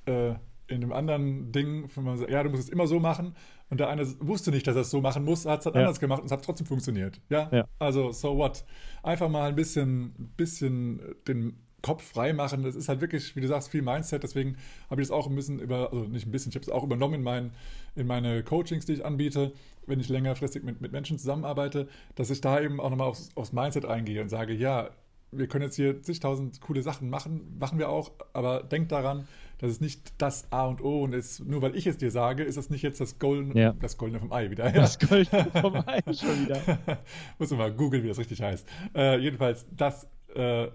[0.06, 0.36] äh,
[0.68, 3.36] in dem anderen Ding, wenn man sagt, ja, du musst es immer so machen
[3.70, 5.82] und der eine wusste nicht, dass er es so machen muss, hat es dann ja.
[5.82, 7.20] anders gemacht und es hat trotzdem funktioniert.
[7.30, 7.50] Ja?
[7.52, 7.68] ja?
[7.80, 8.64] also so what?
[9.04, 12.64] Einfach mal ein bisschen, bisschen den Kopf frei machen.
[12.64, 14.24] Das ist halt wirklich, wie du sagst, viel Mindset.
[14.24, 14.58] Deswegen
[14.90, 16.84] habe ich das auch ein bisschen über, also nicht ein bisschen, ich habe es auch
[16.84, 17.52] übernommen in, mein,
[17.96, 19.52] in meine Coachings, die ich anbiete,
[19.86, 23.52] wenn ich längerfristig mit, mit Menschen zusammenarbeite, dass ich da eben auch nochmal aufs, aufs
[23.52, 24.92] Mindset eingehe und sage, ja,
[25.32, 29.28] wir können jetzt hier zigtausend coole Sachen machen, machen wir auch, aber denk daran,
[29.60, 32.44] das ist nicht das A und O und ist, nur weil ich es dir sage,
[32.44, 33.74] ist das nicht jetzt das Goldene, ja.
[33.80, 34.66] das Goldene vom Ei wieder.
[34.66, 34.82] Ja.
[34.82, 36.80] Das Goldene vom Ei schon wieder.
[37.40, 38.68] Muss man mal googeln, wie das richtig heißt.
[38.96, 40.68] Äh, jedenfalls das, äh,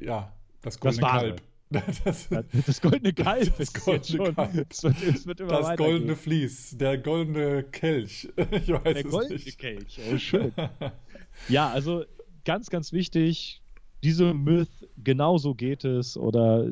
[0.00, 1.42] ja, das Goldene das Kalb.
[1.70, 2.28] Das,
[2.66, 4.66] das, goldene Kalb das goldene Kalb.
[4.70, 8.28] Es wird, es wird das goldene Vlies, der goldene Kelch.
[8.36, 9.58] Ich weiß der goldene nicht.
[9.58, 10.52] Kelch, oh schön.
[11.48, 12.04] ja, also
[12.44, 13.60] ganz, ganz wichtig,
[14.02, 14.68] diese Myth,
[15.02, 16.66] genauso geht es oder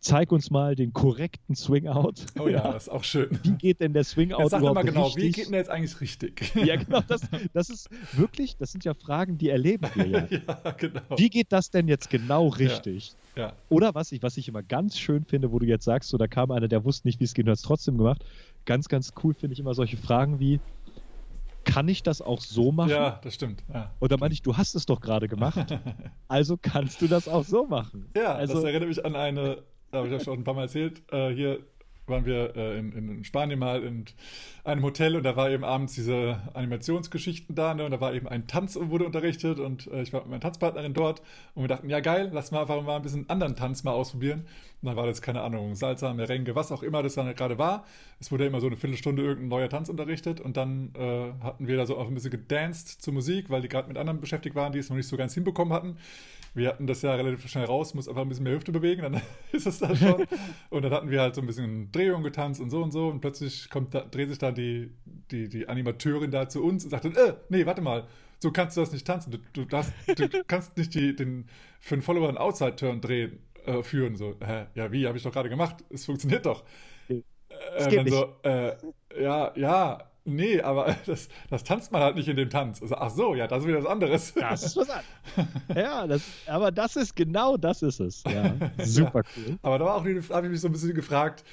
[0.00, 2.26] zeig uns mal den korrekten Swing-Out.
[2.38, 3.38] Oh ja, ja, das ist auch schön.
[3.42, 5.22] Wie geht denn der Swing-Out Sag überhaupt mal genau, richtig?
[5.22, 6.52] wie geht denn der jetzt eigentlich richtig?
[6.62, 10.26] Ja, genau, das, das ist wirklich, das sind ja Fragen, die erleben wir ja.
[10.64, 11.00] ja, genau.
[11.16, 13.14] Wie geht das denn jetzt genau richtig?
[13.36, 13.52] Ja, ja.
[13.68, 16.26] Oder was ich, was ich immer ganz schön finde, wo du jetzt sagst, so da
[16.26, 18.24] kam einer, der wusste nicht, wie es geht und hat es trotzdem gemacht.
[18.64, 20.60] Ganz, ganz cool finde ich immer solche Fragen wie,
[21.64, 22.90] kann ich das auch so machen?
[22.90, 23.64] Ja, das stimmt.
[23.72, 25.78] Ja, Oder meine ich, du hast es doch gerade gemacht,
[26.28, 28.10] also kannst du das auch so machen.
[28.16, 30.62] Ja, also, das erinnert mich an eine, da habe ich ja schon ein paar Mal
[30.62, 31.60] erzählt, äh, hier
[32.06, 34.04] waren wir äh, in, in, Spanien mal in
[34.64, 38.28] einem Hotel und da war eben abends diese Animationsgeschichten da ne, und da war eben
[38.28, 41.22] ein Tanz und wurde unterrichtet und äh, ich war mit meiner Tanzpartnerin dort
[41.54, 44.46] und wir dachten, ja geil, lass mal einfach mal ein bisschen anderen Tanz mal ausprobieren.
[44.82, 47.84] Dann war das, keine Ahnung, Salsa, Merengue, was auch immer das dann gerade war.
[48.20, 51.76] Es wurde immer so eine Viertelstunde irgendein neuer Tanz unterrichtet und dann äh, hatten wir
[51.76, 54.72] da so auch ein bisschen gedanced zur Musik, weil die gerade mit anderen beschäftigt waren,
[54.72, 55.96] die es noch nicht so ganz hinbekommen hatten
[56.54, 59.22] wir hatten das ja relativ schnell raus, muss einfach ein bisschen mehr Hüfte bewegen, dann
[59.52, 60.26] ist es da schon.
[60.70, 63.08] und dann hatten wir halt so ein bisschen Drehung getanzt und so und so.
[63.08, 64.90] Und plötzlich kommt da, dreht sich dann die,
[65.30, 68.06] die, die Animateurin da zu uns und sagt dann, äh, nee, warte mal,
[68.38, 69.30] so kannst du das nicht tanzen.
[69.30, 71.46] Du, du, das, du kannst nicht die, den,
[71.80, 74.16] für einen Follower einen Outside-Turn drehen, äh, führen.
[74.16, 75.84] So, hä, ja, wie, habe ich doch gerade gemacht.
[75.90, 76.64] Es funktioniert doch.
[77.76, 78.76] Es äh, dann so, äh,
[79.20, 82.82] ja, ja, nee, aber das, das tanzt man halt nicht in dem Tanz.
[82.82, 84.34] Also, ach so, ja, das ist wieder was anderes.
[84.34, 85.06] Das ist was anderes.
[85.74, 88.22] ja, das, aber das ist genau das ist es.
[88.24, 88.54] Ja,
[88.84, 89.30] super ja.
[89.36, 89.58] cool.
[89.62, 91.44] Aber da habe ich mich so ein bisschen gefragt,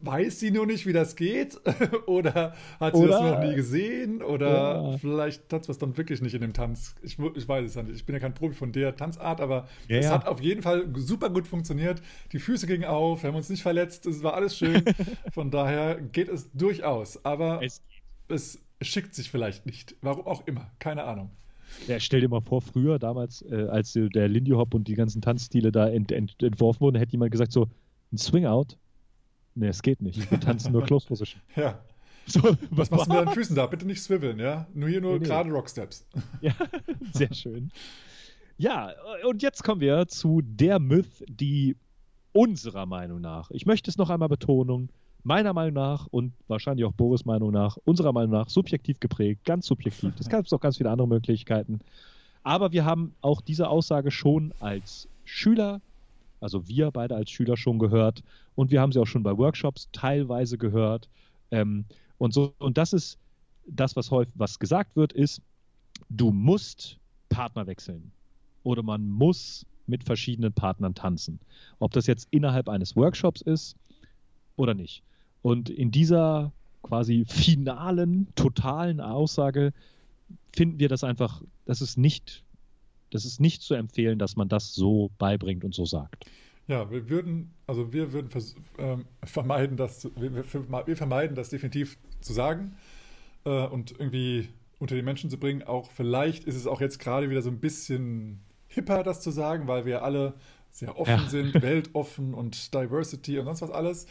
[0.00, 1.58] weiß sie nur nicht, wie das geht?
[2.06, 4.22] oder hat sie oder, das noch nie gesehen?
[4.22, 4.98] Oder ja.
[4.98, 6.94] vielleicht tanzt was dann wirklich nicht in dem Tanz.
[7.02, 7.96] Ich, ich weiß es nicht.
[7.96, 10.12] Ich bin ja kein Profi von der Tanzart, aber ja, es ja.
[10.12, 12.02] hat auf jeden Fall super gut funktioniert.
[12.32, 14.84] Die Füße gingen auf, wir haben uns nicht verletzt, es war alles schön.
[15.32, 17.24] von daher geht es durchaus.
[17.24, 17.82] Aber es,
[18.30, 19.96] es schickt sich vielleicht nicht.
[20.00, 20.70] Warum auch immer.
[20.78, 21.30] Keine Ahnung.
[21.86, 25.22] Ja, stell dir mal vor, früher, damals, äh, als der Lindy Hop und die ganzen
[25.22, 27.68] Tanzstile da ent, ent, entworfen wurden, hätte jemand gesagt: so,
[28.12, 28.76] ein Swing-Out,
[29.54, 30.30] Nee, es geht nicht.
[30.30, 31.42] Wir tanzen nur Close Position.
[31.56, 31.80] Ja.
[32.26, 33.66] So, was machst du mit deinen Füßen da?
[33.66, 34.66] Bitte nicht swiveln, ja?
[34.72, 35.54] Nur hier nur nee, gerade nee.
[35.54, 36.06] Rocksteps.
[36.40, 36.54] Ja,
[37.12, 37.70] sehr schön.
[38.56, 38.92] Ja,
[39.26, 41.76] und jetzt kommen wir zu der Myth, die
[42.32, 44.90] unserer Meinung nach, ich möchte es noch einmal betonen,
[45.22, 49.66] meiner Meinung nach und wahrscheinlich auch Boris Meinung nach, unserer Meinung nach subjektiv geprägt, ganz
[49.66, 50.12] subjektiv.
[50.18, 51.80] Es gibt auch ganz viele andere Möglichkeiten.
[52.42, 55.80] Aber wir haben auch diese Aussage schon als Schüler
[56.40, 58.22] also wir beide als Schüler schon gehört
[58.54, 61.08] und wir haben sie auch schon bei Workshops teilweise gehört.
[61.50, 61.84] Ähm,
[62.18, 63.18] und so, und das ist
[63.66, 65.42] das, was häufig was gesagt wird, ist,
[66.08, 66.98] du musst
[67.28, 68.10] Partner wechseln.
[68.62, 71.38] Oder man muss mit verschiedenen Partnern tanzen.
[71.78, 73.76] Ob das jetzt innerhalb eines Workshops ist
[74.56, 75.02] oder nicht.
[75.42, 79.72] Und in dieser quasi finalen, totalen Aussage
[80.54, 82.44] finden wir das einfach, das ist nicht
[83.10, 86.26] das ist nicht zu empfehlen, dass man das so beibringt und so sagt.
[86.68, 88.30] Ja, wir würden, also wir würden
[88.78, 92.76] ähm, vermeiden, das, wir, wir, vermeiden das definitiv zu sagen
[93.44, 95.64] äh, und irgendwie unter die Menschen zu bringen.
[95.64, 99.66] Auch vielleicht ist es auch jetzt gerade wieder so ein bisschen hipper, das zu sagen,
[99.66, 100.34] weil wir alle
[100.70, 101.28] sehr offen ja.
[101.28, 104.06] sind, weltoffen und Diversity und sonst was alles.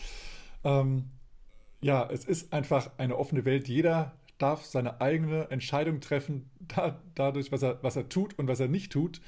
[0.66, 1.06] Ähm,
[1.82, 3.68] ja, es ist einfach eine offene Welt.
[3.68, 8.60] Jeder darf seine eigene Entscheidung treffen, da, dadurch, was er, was er tut und was
[8.60, 9.22] er nicht tut.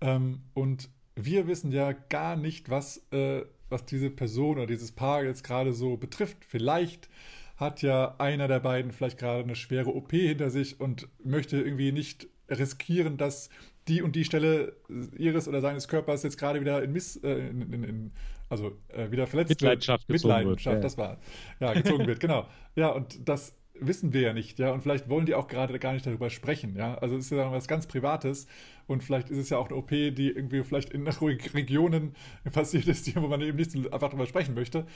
[0.00, 5.24] Ähm, und wir wissen ja gar nicht, was, äh, was diese Person oder dieses Paar
[5.24, 6.38] jetzt gerade so betrifft.
[6.46, 7.08] Vielleicht
[7.56, 11.92] hat ja einer der beiden vielleicht gerade eine schwere OP hinter sich und möchte irgendwie
[11.92, 13.48] nicht riskieren, dass
[13.88, 14.76] die und die Stelle
[15.16, 18.12] ihres oder seines Körpers jetzt gerade wieder in Miss, äh, in, in, in,
[18.48, 20.22] also äh, wieder verletzt Mitleidenschaft wird.
[20.22, 21.18] Mitleidenschaft, wird, das war.
[21.60, 22.46] Ja, gezogen wird, genau.
[22.76, 25.92] Ja, und das wissen wir ja nicht, ja, und vielleicht wollen die auch gerade gar
[25.92, 26.96] nicht darüber sprechen, ja.
[26.96, 28.46] Also es ist ja was ganz Privates
[28.86, 31.06] und vielleicht ist es ja auch eine OP, die irgendwie vielleicht in
[31.54, 32.14] Regionen
[32.52, 34.86] passiert ist, wo man eben nicht einfach darüber sprechen möchte.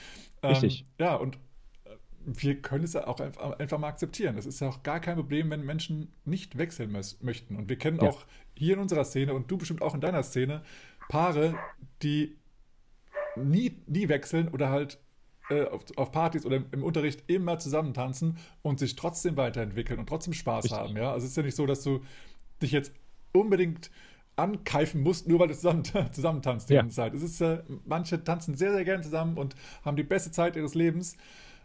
[0.43, 0.85] Ähm, Richtig.
[0.99, 1.37] Ähm, ja, und
[1.85, 1.91] äh,
[2.25, 4.37] wir können es ja auch einfach, einfach, mal akzeptieren.
[4.39, 7.57] Es ist ja auch gar kein Problem, wenn Menschen nicht wechseln möchten.
[7.57, 8.09] Und wir kennen ja.
[8.09, 8.25] auch
[8.57, 10.63] hier in unserer Szene und du bestimmt auch in deiner Szene
[11.09, 11.59] Paare,
[12.03, 12.37] die
[13.37, 14.99] nie, nie wechseln oder halt
[15.51, 19.99] äh, auf, auf, Partys oder im, im, Unterricht immer zusammen tanzen und sich trotzdem weiterentwickeln
[19.99, 20.79] und trotzdem Spaß Richtig.
[20.79, 20.97] haben.
[20.97, 21.13] Ja?
[21.13, 22.01] Also es ist ja nicht so, dass du
[22.63, 22.93] dich jetzt
[23.33, 23.91] unbedingt
[24.37, 26.81] ankeifen musst, nur weil du zusammen, zusammen tanzt die ja.
[26.81, 27.15] ganze Zeit.
[27.15, 29.55] Es ist, äh, manche tanzen sehr, sehr gerne zusammen und
[29.85, 31.17] haben die beste Zeit ihres Lebens.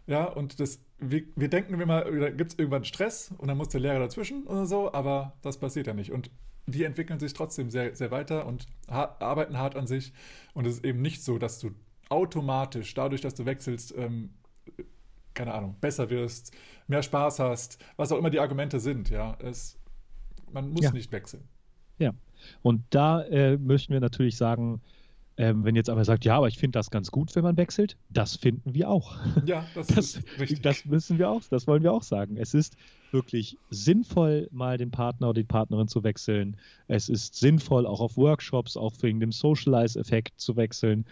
[0.06, 3.70] Ja, und das, wir, wir denken immer, da gibt es irgendwann Stress und dann muss
[3.70, 6.12] der Lehrer dazwischen oder so, aber das passiert ja nicht.
[6.12, 6.30] Und
[6.66, 10.12] die entwickeln sich trotzdem sehr, sehr weiter und ha arbeiten hart an sich.
[10.54, 11.70] Und es ist eben nicht so, dass du
[12.08, 14.30] automatisch, dadurch, dass du wechselst, ähm,
[15.34, 16.56] keine Ahnung, besser wirst,
[16.86, 19.36] mehr Spaß hast, was auch immer die Argumente sind, ja.
[19.40, 19.78] Es,
[20.52, 20.92] man muss ja.
[20.92, 21.44] nicht wechseln.
[21.98, 22.12] Ja.
[22.62, 24.80] Und da äh, möchten wir natürlich sagen,
[25.38, 27.98] ähm, wenn jetzt aber sagt, ja, aber ich finde das ganz gut, wenn man wechselt,
[28.08, 29.16] das finden wir auch.
[29.44, 30.62] Ja, das, das, ist richtig.
[30.62, 32.38] Das müssen wir auch, das wollen wir auch sagen.
[32.38, 32.74] Es ist
[33.12, 36.56] wirklich sinnvoll, mal den Partner oder die Partnerin zu wechseln.
[36.88, 41.04] Es ist sinnvoll, auch auf Workshops, auch wegen dem Socialize-Effekt zu wechseln.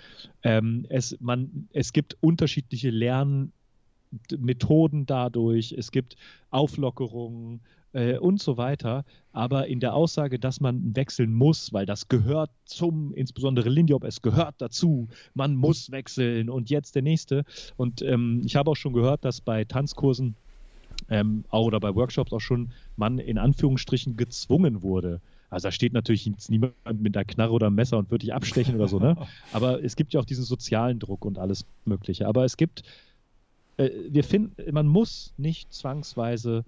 [0.43, 5.72] Ähm, es, man, es gibt unterschiedliche Lernmethoden dadurch.
[5.72, 6.16] Es gibt
[6.51, 7.61] Auflockerungen
[7.95, 9.05] äh, und so weiter.
[9.32, 14.20] Aber in der Aussage, dass man wechseln muss, weil das gehört zum, insbesondere Lindiop, es
[14.20, 17.45] gehört dazu, man muss wechseln und jetzt der nächste.
[17.76, 20.36] Und ähm, ich habe auch schon gehört, dass bei Tanzkursen
[21.09, 25.20] ähm, auch oder bei Workshops auch schon man in Anführungsstrichen gezwungen wurde.
[25.51, 28.74] Also da steht natürlich niemand mit einer Knarre oder einem Messer und würde dich abstechen
[28.74, 29.16] oder so, ne?
[29.53, 32.26] Aber es gibt ja auch diesen sozialen Druck und alles Mögliche.
[32.26, 32.82] Aber es gibt,
[33.76, 36.64] äh, wir finden, man muss nicht zwangsweise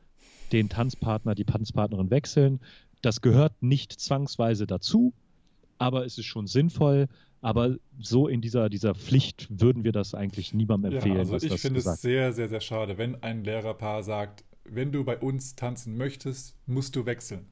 [0.53, 2.61] den Tanzpartner, die Tanzpartnerin wechseln.
[3.03, 5.13] Das gehört nicht zwangsweise dazu,
[5.79, 7.09] aber es ist schon sinnvoll.
[7.43, 11.15] Aber so in dieser, dieser Pflicht würden wir das eigentlich niemandem empfehlen.
[11.15, 15.05] Ja, also ich finde es sehr, sehr, sehr schade, wenn ein Lehrerpaar sagt, wenn du
[15.05, 17.47] bei uns tanzen möchtest, musst du wechseln.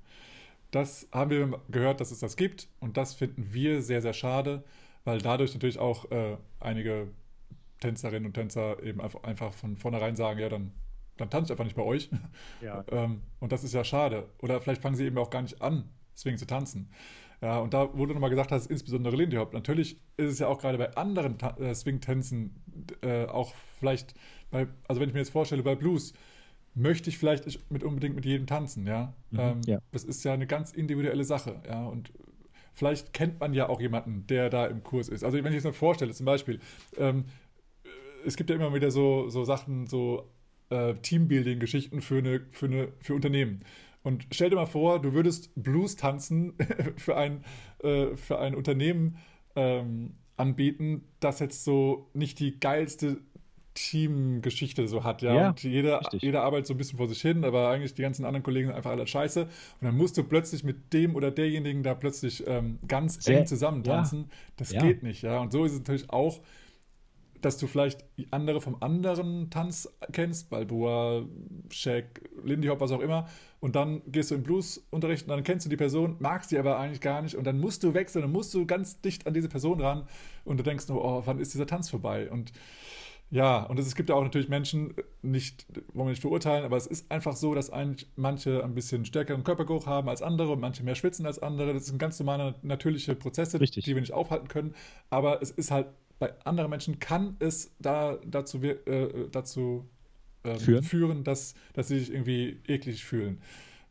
[0.70, 4.64] Das haben wir gehört, dass es das gibt und das finden wir sehr, sehr schade,
[5.05, 7.09] weil dadurch natürlich auch äh, einige
[7.78, 10.72] Tänzerinnen und Tänzer eben einfach von vornherein sagen, ja, dann
[11.16, 12.10] dann tanze ich einfach nicht bei euch.
[12.60, 12.84] Ja.
[12.90, 14.28] ähm, und das ist ja schade.
[14.40, 16.90] Oder vielleicht fangen sie eben auch gar nicht an, deswegen zu tanzen.
[17.40, 20.58] Ja, und da, du nochmal gesagt hast, insbesondere Lindy Hop, natürlich ist es ja auch
[20.58, 22.62] gerade bei anderen äh, Swing-Tänzen
[23.02, 24.14] äh, auch vielleicht,
[24.50, 26.14] bei, also wenn ich mir jetzt vorstelle, bei Blues,
[26.74, 29.14] möchte ich vielleicht mit unbedingt mit jedem tanzen, ja.
[29.30, 29.78] Mhm, ähm, ja.
[29.92, 31.86] Das ist ja eine ganz individuelle Sache, ja.
[31.86, 32.12] Und
[32.72, 35.22] vielleicht kennt man ja auch jemanden, der da im Kurs ist.
[35.22, 36.60] Also wenn ich es mir vorstelle, zum Beispiel,
[36.96, 37.26] ähm,
[38.24, 40.30] es gibt ja immer wieder so, so Sachen, so
[40.74, 43.62] äh, Teambuilding-Geschichten für, eine, für, eine, für Unternehmen.
[44.02, 46.54] Und stell dir mal vor, du würdest Blues tanzen
[46.96, 47.44] für ein,
[47.82, 49.16] äh, für ein Unternehmen
[49.56, 53.18] ähm, anbieten, das jetzt so nicht die geilste
[53.74, 55.34] Teamgeschichte so hat, ja.
[55.34, 58.24] ja und jeder, jeder arbeitet so ein bisschen vor sich hin, aber eigentlich die ganzen
[58.24, 59.42] anderen Kollegen sind einfach alle scheiße.
[59.44, 59.50] Und
[59.80, 64.20] dann musst du plötzlich mit dem oder derjenigen da plötzlich ähm, ganz Sehr, eng zusammentanzen.
[64.20, 64.36] Ja.
[64.56, 64.82] Das ja.
[64.82, 65.40] geht nicht, ja.
[65.40, 66.40] Und so ist es natürlich auch
[67.45, 71.24] dass du vielleicht andere vom anderen Tanz kennst, Balboa,
[71.70, 73.28] Shaq, Lindy Hop, was auch immer,
[73.61, 76.78] und dann gehst du im Bluesunterricht und dann kennst du die Person, magst sie aber
[76.78, 79.49] eigentlich gar nicht und dann musst du wechseln, dann musst du ganz dicht an diese
[79.49, 80.07] Person ran
[80.45, 82.30] und du denkst nur, oh, wann ist dieser Tanz vorbei?
[82.30, 82.53] Und
[83.30, 86.86] ja, und es gibt ja auch natürlich Menschen, nicht, wollen wir nicht verurteilen, aber es
[86.86, 90.84] ist einfach so, dass eigentlich manche ein bisschen stärkeren Körpergeruch haben als andere und manche
[90.84, 91.74] mehr schwitzen als andere.
[91.74, 93.84] Das sind ganz normale, natürliche Prozesse, Richtig.
[93.84, 94.74] die wir nicht aufhalten können.
[95.11, 95.86] Aber es ist halt
[96.18, 99.88] bei anderen Menschen kann es da dazu, äh, dazu
[100.44, 103.40] ähm, führen, führen dass, dass sie sich irgendwie eklig fühlen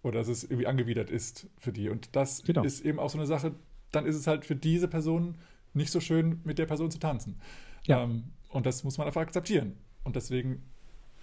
[0.03, 1.89] oder dass es irgendwie angewidert ist für die.
[1.89, 2.63] Und das genau.
[2.63, 3.53] ist eben auch so eine Sache,
[3.91, 5.35] dann ist es halt für diese Person
[5.73, 7.39] nicht so schön, mit der Person zu tanzen.
[7.85, 8.03] Ja.
[8.03, 9.75] Ähm, und das muss man einfach akzeptieren.
[10.03, 10.61] Und deswegen,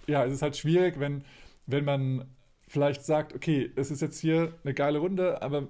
[0.07, 1.23] ja, es ist halt schwierig, wenn,
[1.65, 2.25] wenn man
[2.67, 5.67] vielleicht sagt, okay, es ist jetzt hier eine geile Runde, aber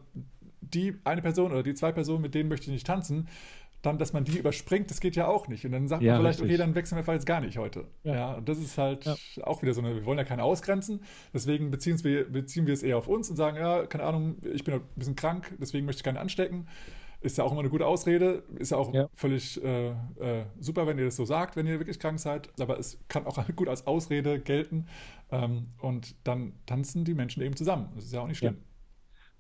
[0.62, 3.28] die eine Person oder die zwei Personen, mit denen möchte ich nicht tanzen,
[3.82, 5.66] dann, dass man die überspringt, das geht ja auch nicht.
[5.66, 6.56] Und dann sagt ja, man vielleicht, richtig.
[6.56, 7.86] okay, dann wechseln wir einfach jetzt gar nicht heute.
[8.04, 8.14] Ja.
[8.14, 9.16] ja und das ist halt ja.
[9.44, 11.02] auch wieder so eine, wir wollen ja keine ausgrenzen,
[11.34, 14.64] deswegen beziehen wir, beziehen wir es eher auf uns und sagen, ja, keine Ahnung, ich
[14.64, 16.68] bin ein bisschen krank, deswegen möchte ich keinen anstecken.
[17.22, 20.98] Ist ja auch immer eine gute Ausrede, ist ja auch völlig äh, äh, super, wenn
[20.98, 23.86] ihr das so sagt, wenn ihr wirklich krank seid, aber es kann auch gut als
[23.86, 24.88] Ausrede gelten.
[25.32, 27.90] Ähm, und dann tanzen die Menschen eben zusammen.
[27.96, 28.58] Das ist ja auch nicht schlimm.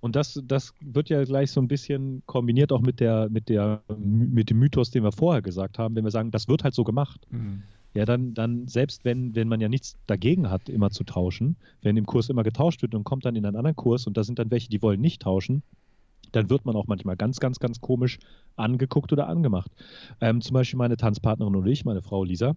[0.01, 3.83] Und das, das wird ja gleich so ein bisschen kombiniert auch mit, der, mit, der,
[3.97, 6.83] mit dem Mythos, den wir vorher gesagt haben, wenn wir sagen, das wird halt so
[6.83, 7.25] gemacht.
[7.29, 7.63] Mhm.
[7.93, 11.97] Ja, dann, dann selbst wenn, wenn man ja nichts dagegen hat, immer zu tauschen, wenn
[11.97, 14.39] im Kurs immer getauscht wird und kommt dann in einen anderen Kurs und da sind
[14.39, 15.61] dann welche, die wollen nicht tauschen,
[16.31, 18.17] dann wird man auch manchmal ganz, ganz, ganz komisch
[18.55, 19.71] angeguckt oder angemacht.
[20.21, 22.55] Ähm, zum Beispiel meine Tanzpartnerin und ich, meine Frau Lisa,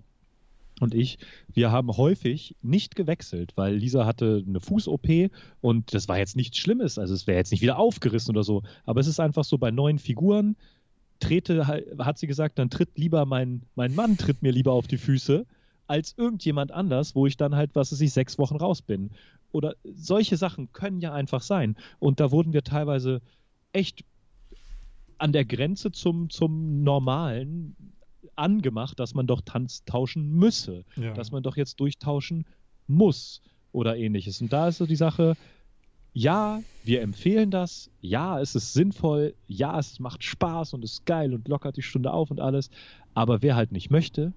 [0.85, 1.19] und ich,
[1.53, 5.31] wir haben häufig nicht gewechselt, weil Lisa hatte eine Fuß-OP
[5.61, 6.99] und das war jetzt nichts Schlimmes.
[6.99, 8.63] Also es wäre jetzt nicht wieder aufgerissen oder so.
[8.85, 10.57] Aber es ist einfach so bei neuen Figuren,
[11.21, 14.99] trete, hat sie gesagt, dann tritt lieber mein, mein Mann, tritt mir lieber auf die
[14.99, 15.47] Füße,
[15.87, 19.11] als irgendjemand anders, wo ich dann halt, was weiß ich, sechs Wochen raus bin.
[19.53, 21.77] Oder solche Sachen können ja einfach sein.
[21.99, 23.23] Und da wurden wir teilweise
[23.73, 24.05] echt
[25.17, 27.94] an der Grenze zum, zum Normalen
[28.37, 31.13] angemacht, dass man doch Tanz tauschen müsse, ja.
[31.15, 32.47] dass man doch jetzt durchtauschen
[32.87, 33.41] muss
[33.73, 34.41] oder ähnliches.
[34.41, 35.37] Und da ist so die Sache,
[36.13, 41.35] ja, wir empfehlen das, ja, es ist sinnvoll, ja, es macht Spaß und ist geil
[41.35, 42.71] und lockert die Stunde auf und alles,
[43.15, 44.33] aber wer halt nicht möchte,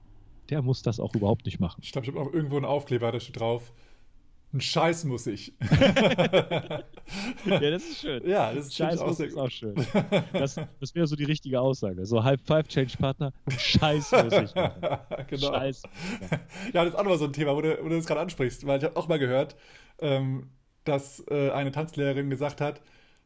[0.50, 1.82] der muss das auch überhaupt nicht machen.
[1.84, 3.74] Ich glaube, ich habe auch irgendwo einen Aufkleber, da steht drauf,
[4.54, 5.54] ein Scheiß muss ich.
[5.60, 6.84] ja,
[7.46, 8.28] das ist schön.
[8.28, 9.76] Ja, das ist Scheiß muss ist auch schön.
[10.32, 12.06] Das, das wäre so die richtige Aussage.
[12.06, 14.54] So Halb Five Change Partner, ein Scheiß muss ich
[15.28, 15.54] genau.
[15.54, 15.84] Scheiß.
[16.74, 18.66] Ja, das ist auch nochmal so ein Thema, wo du, wo du das gerade ansprichst,
[18.66, 19.58] weil ich habe auch mal gehört,
[20.00, 20.50] ähm,
[20.86, 22.82] dass äh, eine Tanzlehrerin gesagt hat,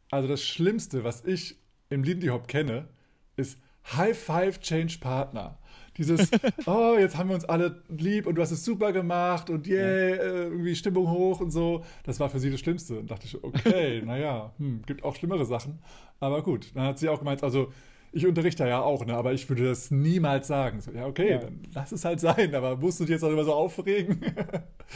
[0.09, 1.55] also das Schlimmste, was ich
[1.89, 2.88] im Lindy Hop kenne,
[3.36, 3.59] ist
[3.95, 5.59] High Five Change Partner.
[5.98, 6.30] Dieses,
[6.66, 9.78] oh, jetzt haben wir uns alle lieb und du hast es super gemacht und yay,
[9.78, 11.84] yeah, äh, irgendwie Stimmung hoch und so.
[12.04, 13.00] Das war für sie das Schlimmste.
[13.00, 15.80] Und dachte ich, okay, naja, hm, gibt auch schlimmere Sachen.
[16.20, 17.72] Aber gut, dann hat sie auch gemeint, also
[18.14, 20.82] ich unterrichte ja auch, ne, aber ich würde das niemals sagen.
[20.82, 21.38] So, ja, okay, ja.
[21.38, 24.22] dann lass es halt sein, aber musst du dich jetzt auch immer so aufregen?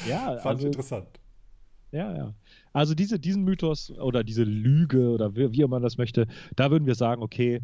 [0.09, 1.07] Ja, fand also, ich interessant.
[1.93, 2.33] Ja, ja.
[2.73, 6.27] Also diese, diesen Mythos oder diese Lüge oder wie, wie man das möchte,
[6.57, 7.61] da würden wir sagen, okay,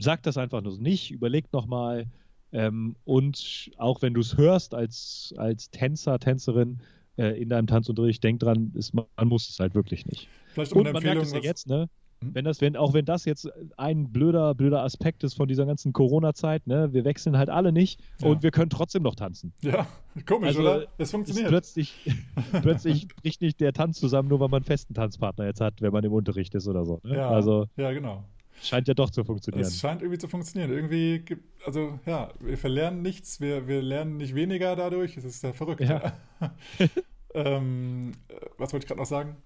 [0.00, 2.06] sagt das einfach nur nicht, überlegt nochmal.
[2.52, 6.80] Ähm, und auch wenn du es hörst als, als Tänzer, Tänzerin
[7.16, 10.28] äh, in deinem Tanzunterricht, denk dran, ist, man muss es halt wirklich nicht.
[10.52, 11.88] Vielleicht und man merkt es ja jetzt, ne?
[12.22, 12.34] Hm?
[12.34, 15.92] Wenn das, wenn, auch wenn das jetzt ein blöder, blöder Aspekt ist von dieser ganzen
[15.92, 18.28] Corona-Zeit, ne, wir wechseln halt alle nicht ja.
[18.28, 19.52] und wir können trotzdem noch tanzen.
[19.62, 19.86] Ja,
[20.26, 20.86] komisch, also, oder?
[20.98, 21.48] Es funktioniert.
[21.48, 21.94] Plötzlich,
[22.62, 25.92] plötzlich bricht nicht der Tanz zusammen, nur weil man einen festen Tanzpartner jetzt hat, wenn
[25.92, 27.00] man im Unterricht ist oder so.
[27.04, 27.16] Ne?
[27.16, 28.24] Ja, also, ja, genau.
[28.62, 29.66] Scheint ja doch zu funktionieren.
[29.66, 30.70] Es scheint irgendwie zu funktionieren.
[30.70, 35.16] Irgendwie gibt, also ja, wir verlernen nichts, wir, wir lernen nicht weniger dadurch.
[35.16, 35.80] Es ist ja verrückt.
[35.80, 36.12] Ja.
[37.34, 38.12] ähm,
[38.58, 39.36] was wollte ich gerade noch sagen?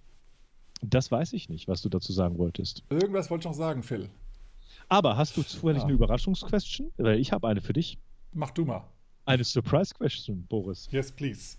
[0.82, 2.82] Das weiß ich nicht, was du dazu sagen wolltest.
[2.90, 4.10] Irgendwas wollte ich noch sagen, Phil.
[4.88, 5.84] Aber hast du zufällig ja.
[5.84, 6.92] eine Überraschungsquestion?
[6.96, 7.98] Weil ich habe eine für dich.
[8.32, 8.84] Mach du mal.
[9.26, 10.88] Eine Surprise Question, Boris.
[10.90, 11.56] Yes, please.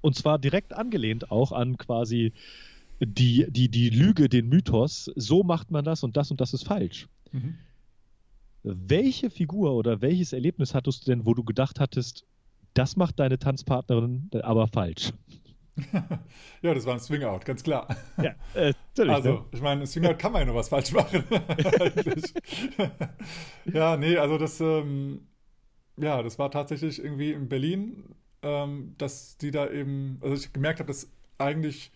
[0.00, 2.32] Und zwar direkt angelehnt auch an quasi
[3.00, 6.64] die, die, die Lüge, den Mythos, so macht man das und das und das ist
[6.64, 7.08] falsch.
[7.32, 7.56] Mhm.
[8.62, 12.26] Welche Figur oder welches Erlebnis hattest du denn, wo du gedacht hattest,
[12.74, 15.12] das macht deine Tanzpartnerin aber falsch?
[16.62, 17.88] ja, das war ein Swing-Out, ganz klar.
[18.18, 18.74] Ja, äh.
[19.08, 19.44] Also, ne?
[19.52, 21.24] ich meine, Swing-Out kann man ja noch was falsch machen.
[23.72, 25.26] ja, nee, also das, ähm,
[25.96, 30.80] ja, das war tatsächlich irgendwie in Berlin, ähm, dass die da eben, also ich gemerkt
[30.80, 31.92] habe, dass eigentlich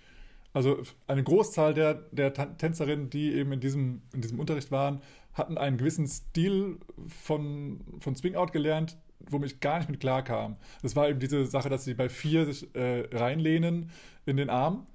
[0.55, 5.01] also eine Großzahl der, der Tänzerinnen, die eben in diesem, in diesem Unterricht waren,
[5.35, 6.79] hatten einen gewissen Stil
[7.09, 10.57] von, von Swing Out gelernt, womit ich gar nicht mit klar kam.
[10.81, 13.91] Das war eben diese Sache, dass sie bei vier sich äh, reinlehnen
[14.27, 14.87] in den Arm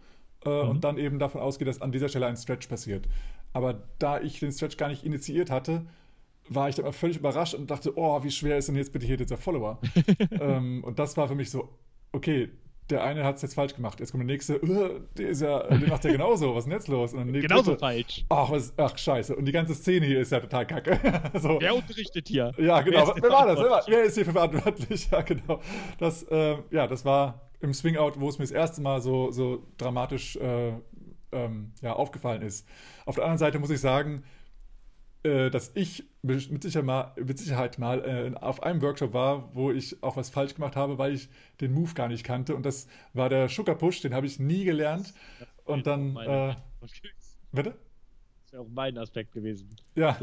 [0.45, 0.69] äh, mhm.
[0.69, 3.09] und dann eben davon ausgeht, dass an dieser Stelle ein Stretch passiert.
[3.51, 5.85] Aber da ich den Stretch gar nicht initiiert hatte,
[6.47, 9.05] war ich dann mal völlig überrascht und dachte, oh, wie schwer ist denn jetzt bitte
[9.05, 9.79] hier dieser Follower?
[10.31, 11.69] ähm, und das war für mich so,
[12.13, 12.49] okay,
[12.89, 13.99] der eine hat es jetzt falsch gemacht.
[13.99, 16.55] Jetzt kommt der nächste, uh, der, ist ja, der macht ja genauso.
[16.55, 17.11] Was ist denn jetzt los?
[17.11, 18.25] genauso dritte, falsch.
[18.29, 19.35] Ach, was, ach, scheiße.
[19.35, 20.99] Und die ganze Szene hier ist ja total kacke.
[21.39, 21.57] so.
[21.59, 22.53] Wer unterrichtet hier?
[22.57, 23.07] Ja, genau.
[23.07, 23.59] Wer, wer war das?
[23.59, 25.09] Wer, war, wer, ist hier verantwortlich?
[25.11, 25.59] Ja, genau.
[25.97, 29.65] Das, äh, ja, das war im Swing-Out, wo es mir das erste Mal so, so
[29.77, 30.73] dramatisch äh,
[31.31, 32.67] ähm, ja, aufgefallen ist.
[33.05, 34.23] Auf der anderen Seite muss ich sagen,
[35.23, 39.71] äh, dass ich mit, sicher mal, mit Sicherheit mal äh, auf einem Workshop war, wo
[39.71, 41.29] ich auch was falsch gemacht habe, weil ich
[41.61, 42.55] den Move gar nicht kannte.
[42.55, 45.13] Und das war der Sugar Push, den habe ich nie gelernt.
[45.65, 46.15] Und dann.
[46.17, 46.55] Äh,
[47.51, 47.77] bitte?
[48.49, 49.69] Das wäre auch mein Aspekt gewesen.
[49.93, 50.17] Ja.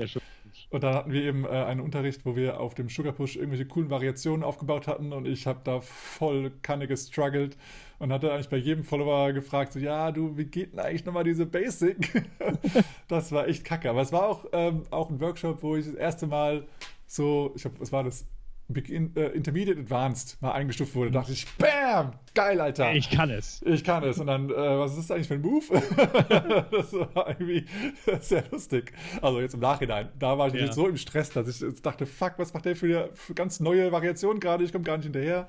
[0.71, 3.67] Und dann hatten wir eben äh, einen Unterricht, wo wir auf dem Sugar Push irgendwelche
[3.67, 7.57] coolen Variationen aufgebaut hatten und ich habe da voll Kanne gestruggelt
[8.01, 11.23] und hatte eigentlich bei jedem Follower gefragt, so, ja, du, wie geht denn eigentlich nochmal
[11.23, 12.25] diese Basic?
[13.09, 13.91] das war echt kacke.
[13.91, 16.67] Aber es war auch, ähm, auch ein Workshop, wo ich das erste Mal
[17.07, 18.27] so, ich glaube, was war das?
[18.69, 22.15] Begin, äh, Intermediate Advanced mal eingestuft wurde, dachte ich, BAM!
[22.35, 22.95] Geil, Alter!
[22.95, 23.63] Ich kann es.
[23.63, 24.19] Ich kann es.
[24.19, 25.65] Und dann, äh, was ist das eigentlich für ein Move?
[26.73, 27.65] das war irgendwie
[28.21, 28.93] sehr lustig.
[29.23, 30.09] Also jetzt im Nachhinein.
[30.19, 30.73] Da war ich ja.
[30.73, 34.41] so im Stress, dass ich dachte, fuck, was macht der für, für ganz neue Variationen
[34.41, 34.65] gerade?
[34.65, 35.49] Ich komme gar nicht hinterher.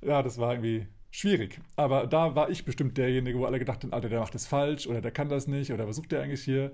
[0.00, 1.60] Ja, das war irgendwie schwierig.
[1.74, 4.86] Aber da war ich bestimmt derjenige, wo alle gedacht haben, Alter, der macht das falsch
[4.86, 6.72] oder der kann das nicht oder was sucht der eigentlich hier?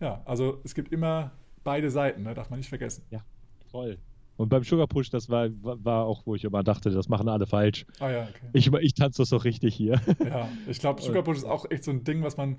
[0.00, 1.32] Ja, also es gibt immer
[1.64, 2.34] beide Seiten, ne?
[2.34, 3.04] darf man nicht vergessen.
[3.10, 3.22] Ja,
[3.70, 3.98] voll.
[4.42, 7.46] Und beim Sugar Push, das war, war auch, wo ich immer dachte, das machen alle
[7.46, 7.86] falsch.
[8.00, 8.48] Ah ja, okay.
[8.52, 10.00] Ich, ich tanze das doch richtig hier.
[10.18, 12.56] Ja, ich glaube, Sugar Push ist auch echt so ein Ding, was man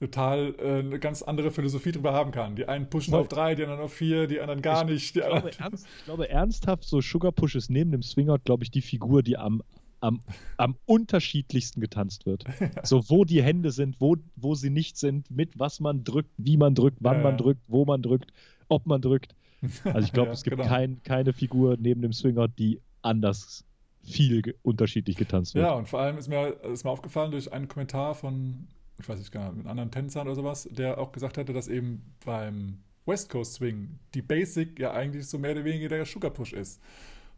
[0.00, 2.56] total äh, eine ganz andere Philosophie drüber haben kann.
[2.56, 5.14] Die einen pushen auf drei, die anderen auf vier, die anderen gar ich nicht.
[5.14, 8.82] Glaube, ernst, ich glaube ernsthaft, so Sugar Push ist neben dem Swingout, glaube ich, die
[8.82, 9.62] Figur, die am,
[10.00, 10.22] am,
[10.56, 12.42] am unterschiedlichsten getanzt wird.
[12.82, 16.56] So, wo die Hände sind, wo, wo sie nicht sind, mit was man drückt, wie
[16.56, 18.32] man drückt, wann ja, man drückt, wo man drückt,
[18.66, 19.36] ob man drückt.
[19.84, 20.68] Also ich glaube, ja, es gibt genau.
[20.68, 23.64] kein, keine Figur neben dem Swinger, die anders
[24.02, 25.64] viel ge unterschiedlich getanzt wird.
[25.64, 28.68] Ja, und vor allem ist mir, ist mir aufgefallen durch einen Kommentar von,
[29.00, 31.68] ich weiß nicht gar nicht, mit anderen Tänzern oder sowas, der auch gesagt hatte, dass
[31.68, 36.30] eben beim West Coast Swing die Basic ja eigentlich so mehr oder weniger der Sugar
[36.30, 36.80] Push ist.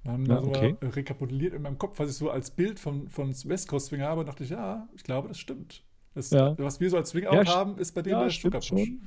[0.05, 0.77] Und dann ja, okay.
[0.81, 4.03] so rekapituliert in meinem Kopf, was ich so als Bild von, von West Coast Swing
[4.03, 5.83] habe, dachte ich, ja, ich glaube, das stimmt.
[6.15, 6.57] Das, ja.
[6.59, 8.69] Was wir so als Swing Out ja, haben, ist bei denen der Sugar Push.
[8.69, 9.07] Schon.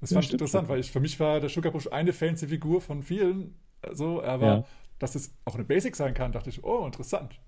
[0.00, 2.48] Das ja, fand ich interessant, weil ich, für mich war der Sugar Push eine fancy
[2.48, 3.54] Figur von vielen.
[3.92, 4.64] So, aber ja.
[4.98, 7.38] dass es auch eine Basic sein kann, dachte ich, oh, interessant.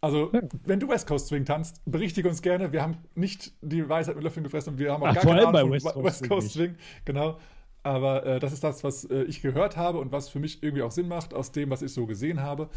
[0.00, 0.40] Also, ja.
[0.64, 2.72] wenn du West Coast Swing tanzt, berichtige uns gerne.
[2.72, 5.46] Wir haben nicht die Weisheit mit Löffeln gefressen und wir haben auch Ach, gar keine
[5.46, 6.74] Ahnung West von West Coast Swing.
[6.74, 6.76] Swing.
[7.04, 7.38] Genau.
[7.82, 10.82] Aber äh, das ist das, was äh, ich gehört habe und was für mich irgendwie
[10.82, 12.68] auch Sinn macht aus dem, was ich so gesehen habe.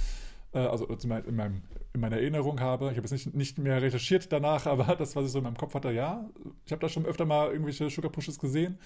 [0.54, 1.62] Äh, also in, meinem,
[1.94, 2.90] in meiner Erinnerung habe.
[2.92, 5.58] Ich habe es nicht, nicht mehr recherchiert danach, aber das, was ich so in meinem
[5.58, 6.28] Kopf hatte, ja,
[6.66, 8.80] ich habe da schon öfter mal irgendwelche Sugar Pushes gesehen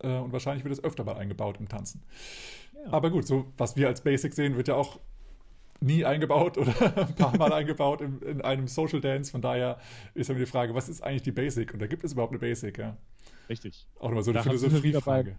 [0.00, 2.02] äh, und wahrscheinlich wird es öfter mal eingebaut im Tanzen.
[2.74, 2.92] Ja.
[2.92, 5.00] Aber gut, so was wir als Basic sehen, wird ja auch
[5.80, 9.30] nie eingebaut oder ein paar Mal eingebaut in, in, einem Social Dance.
[9.30, 9.78] Von daher
[10.14, 11.72] ist dann die Frage, was ist eigentlich die Basic?
[11.72, 12.96] Und da gibt es überhaupt eine Basic, ja.
[13.48, 13.86] Richtig.
[13.98, 15.36] Auch nochmal so eine Philosophiefrage.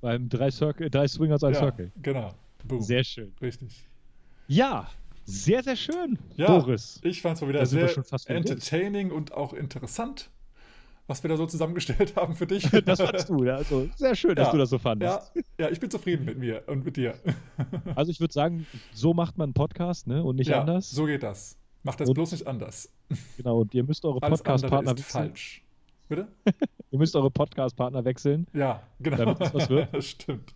[0.00, 1.92] Beim drei, Circle, drei Swingers als ja, Circle.
[2.00, 2.32] Genau.
[2.64, 2.80] Boom.
[2.80, 3.34] Sehr schön.
[3.42, 3.86] Richtig.
[4.48, 4.88] Ja,
[5.30, 7.00] sehr, sehr schön, ja, Boris.
[7.02, 7.90] Ich fand es mal wieder sehr
[8.26, 10.30] entertaining und auch interessant,
[11.06, 12.68] was wir da so zusammengestellt haben für dich.
[12.84, 13.56] das fandst du, ja.
[13.56, 15.32] Also sehr schön, dass ja, du das so fandest.
[15.34, 17.14] Ja, ja, ich bin zufrieden mit mir und mit dir.
[17.94, 20.22] also ich würde sagen, so macht man einen Podcast, ne?
[20.22, 20.90] Und nicht ja, anders.
[20.90, 21.56] So geht das.
[21.82, 22.90] Macht das und, bloß nicht anders.
[23.36, 25.62] Genau, und ihr müsst eure Podcast-Partner falsch.
[26.08, 26.28] Bitte?
[26.90, 28.46] Ihr müsst eure Podcast-Partner wechseln.
[28.52, 29.16] Ja, genau.
[29.16, 30.04] Damit es was wird.
[30.04, 30.52] Stimmt.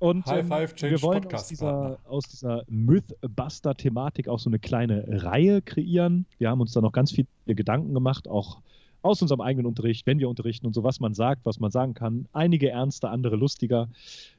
[0.00, 4.48] Und High ähm, Five Change wir wollen Podcast aus dieser, aus dieser Mythbuster-Thematik auch so
[4.48, 6.24] eine kleine Reihe kreieren.
[6.38, 8.62] Wir haben uns da noch ganz viele Gedanken gemacht, auch
[9.02, 11.92] aus unserem eigenen Unterricht, wenn wir unterrichten und so, was man sagt, was man sagen
[11.92, 12.26] kann.
[12.32, 13.88] Einige ernster, andere lustiger.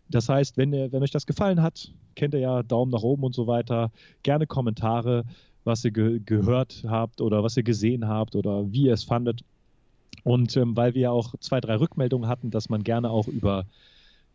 [0.09, 3.23] Das heißt, wenn, ihr, wenn euch das gefallen hat, kennt ihr ja Daumen nach oben
[3.23, 3.91] und so weiter.
[4.23, 5.25] Gerne Kommentare,
[5.63, 9.41] was ihr ge gehört habt oder was ihr gesehen habt oder wie ihr es fandet.
[10.23, 13.65] Und ähm, weil wir ja auch zwei, drei Rückmeldungen hatten, dass man gerne auch über,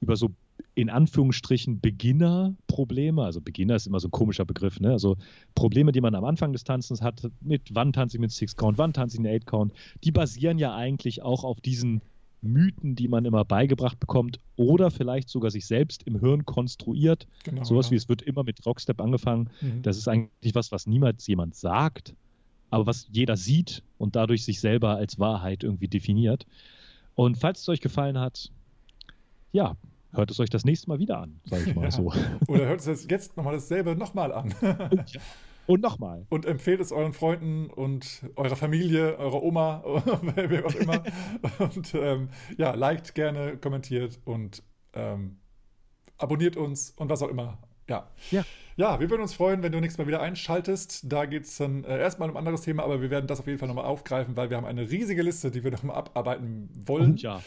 [0.01, 0.31] über so
[0.77, 4.93] in Anführungsstrichen Beginner-Probleme, also Beginner ist immer so ein komischer Begriff, ne?
[4.93, 5.17] also
[5.55, 8.77] Probleme, die man am Anfang des Tanzens hat, mit wann tanze ich mit Six Count,
[8.77, 9.73] wann tanze ich mit Eight Count,
[10.05, 12.03] die basieren ja eigentlich auch auf diesen
[12.43, 17.27] Mythen, die man immer beigebracht bekommt oder vielleicht sogar sich selbst im Hirn konstruiert.
[17.45, 17.93] Genau, Sowas ja.
[17.93, 19.49] wie es wird immer mit Rockstep angefangen.
[19.63, 19.81] Mhm.
[19.81, 22.15] Das ist eigentlich was, was niemals jemand sagt,
[22.69, 26.47] aber was jeder sieht und dadurch sich selber als Wahrheit irgendwie definiert.
[27.15, 28.53] Und falls es euch gefallen hat,
[29.53, 29.75] ja,
[30.17, 31.91] hört es euch das nächste Mal wieder an, sage ich mal Ja.
[31.91, 32.13] so.
[32.49, 34.55] Oder hört es jetzt nochmal dasselbe nochmal an.
[34.91, 35.21] Und, ja.
[35.67, 36.27] und nochmal.
[36.29, 39.83] Und empfehlt es euren Freunden und eurer Familie, eurer Oma,
[40.35, 41.03] wem auch immer.
[41.59, 44.63] Und ähm, ja, liked gerne, kommentiert und
[44.95, 45.39] ähm,
[46.19, 47.59] abonniert uns und was auch immer.
[47.89, 48.09] Ja.
[48.31, 48.45] Ja.
[48.79, 51.11] Ja, wir würden uns freuen, wenn du nächstes Mal wieder einschaltest.
[51.11, 53.47] Da geht es dann äh, erstmal um ein anderes Thema, aber wir werden das auf
[53.47, 57.13] jeden Fall nochmal aufgreifen, weil wir haben eine riesige Liste, die wir nochmal abarbeiten wollen.
[57.13, 57.41] Und ja.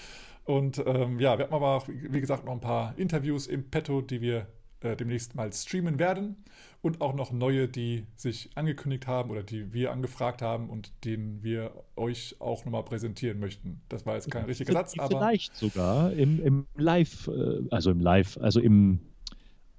[0.49, 4.01] Und ähm, ja, wir haben aber auch, wie gesagt, noch ein paar Interviews im Petto,
[4.01, 4.47] die wir
[4.79, 6.37] äh, demnächst mal streamen werden.
[6.81, 11.43] Und auch noch neue, die sich angekündigt haben oder die wir angefragt haben und denen
[11.43, 13.81] wir euch auch nochmal präsentieren möchten.
[13.89, 17.99] Das war jetzt kein richtiger Satz, aber Vielleicht sogar im, im Live, äh, also im
[17.99, 19.01] Live, also im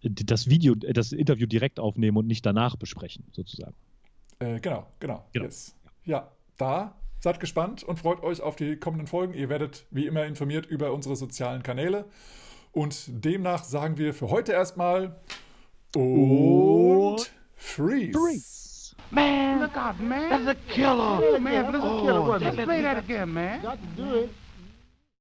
[0.02, 3.74] das Video, äh, das Interview direkt aufnehmen und nicht danach besprechen, sozusagen.
[4.38, 5.26] äh, genau, genau.
[5.32, 5.46] Genau.
[5.46, 5.74] Yes.
[6.04, 9.34] Ja, da seid gespannt und freut euch auf die kommenden Folgen.
[9.34, 12.06] Ihr werdet wie immer informiert über unsere sozialen Kanäle.
[12.72, 15.16] Und demnach sagen wir für heute erstmal
[15.94, 18.18] und freeze.
[18.18, 18.96] Freeze.
[19.10, 20.30] Man, look out, man.
[20.30, 21.20] That's a killer.
[21.20, 22.38] Oh, man, that's a killer.
[22.38, 23.60] Let's play that again, man.
[23.60, 24.30] Got to do it.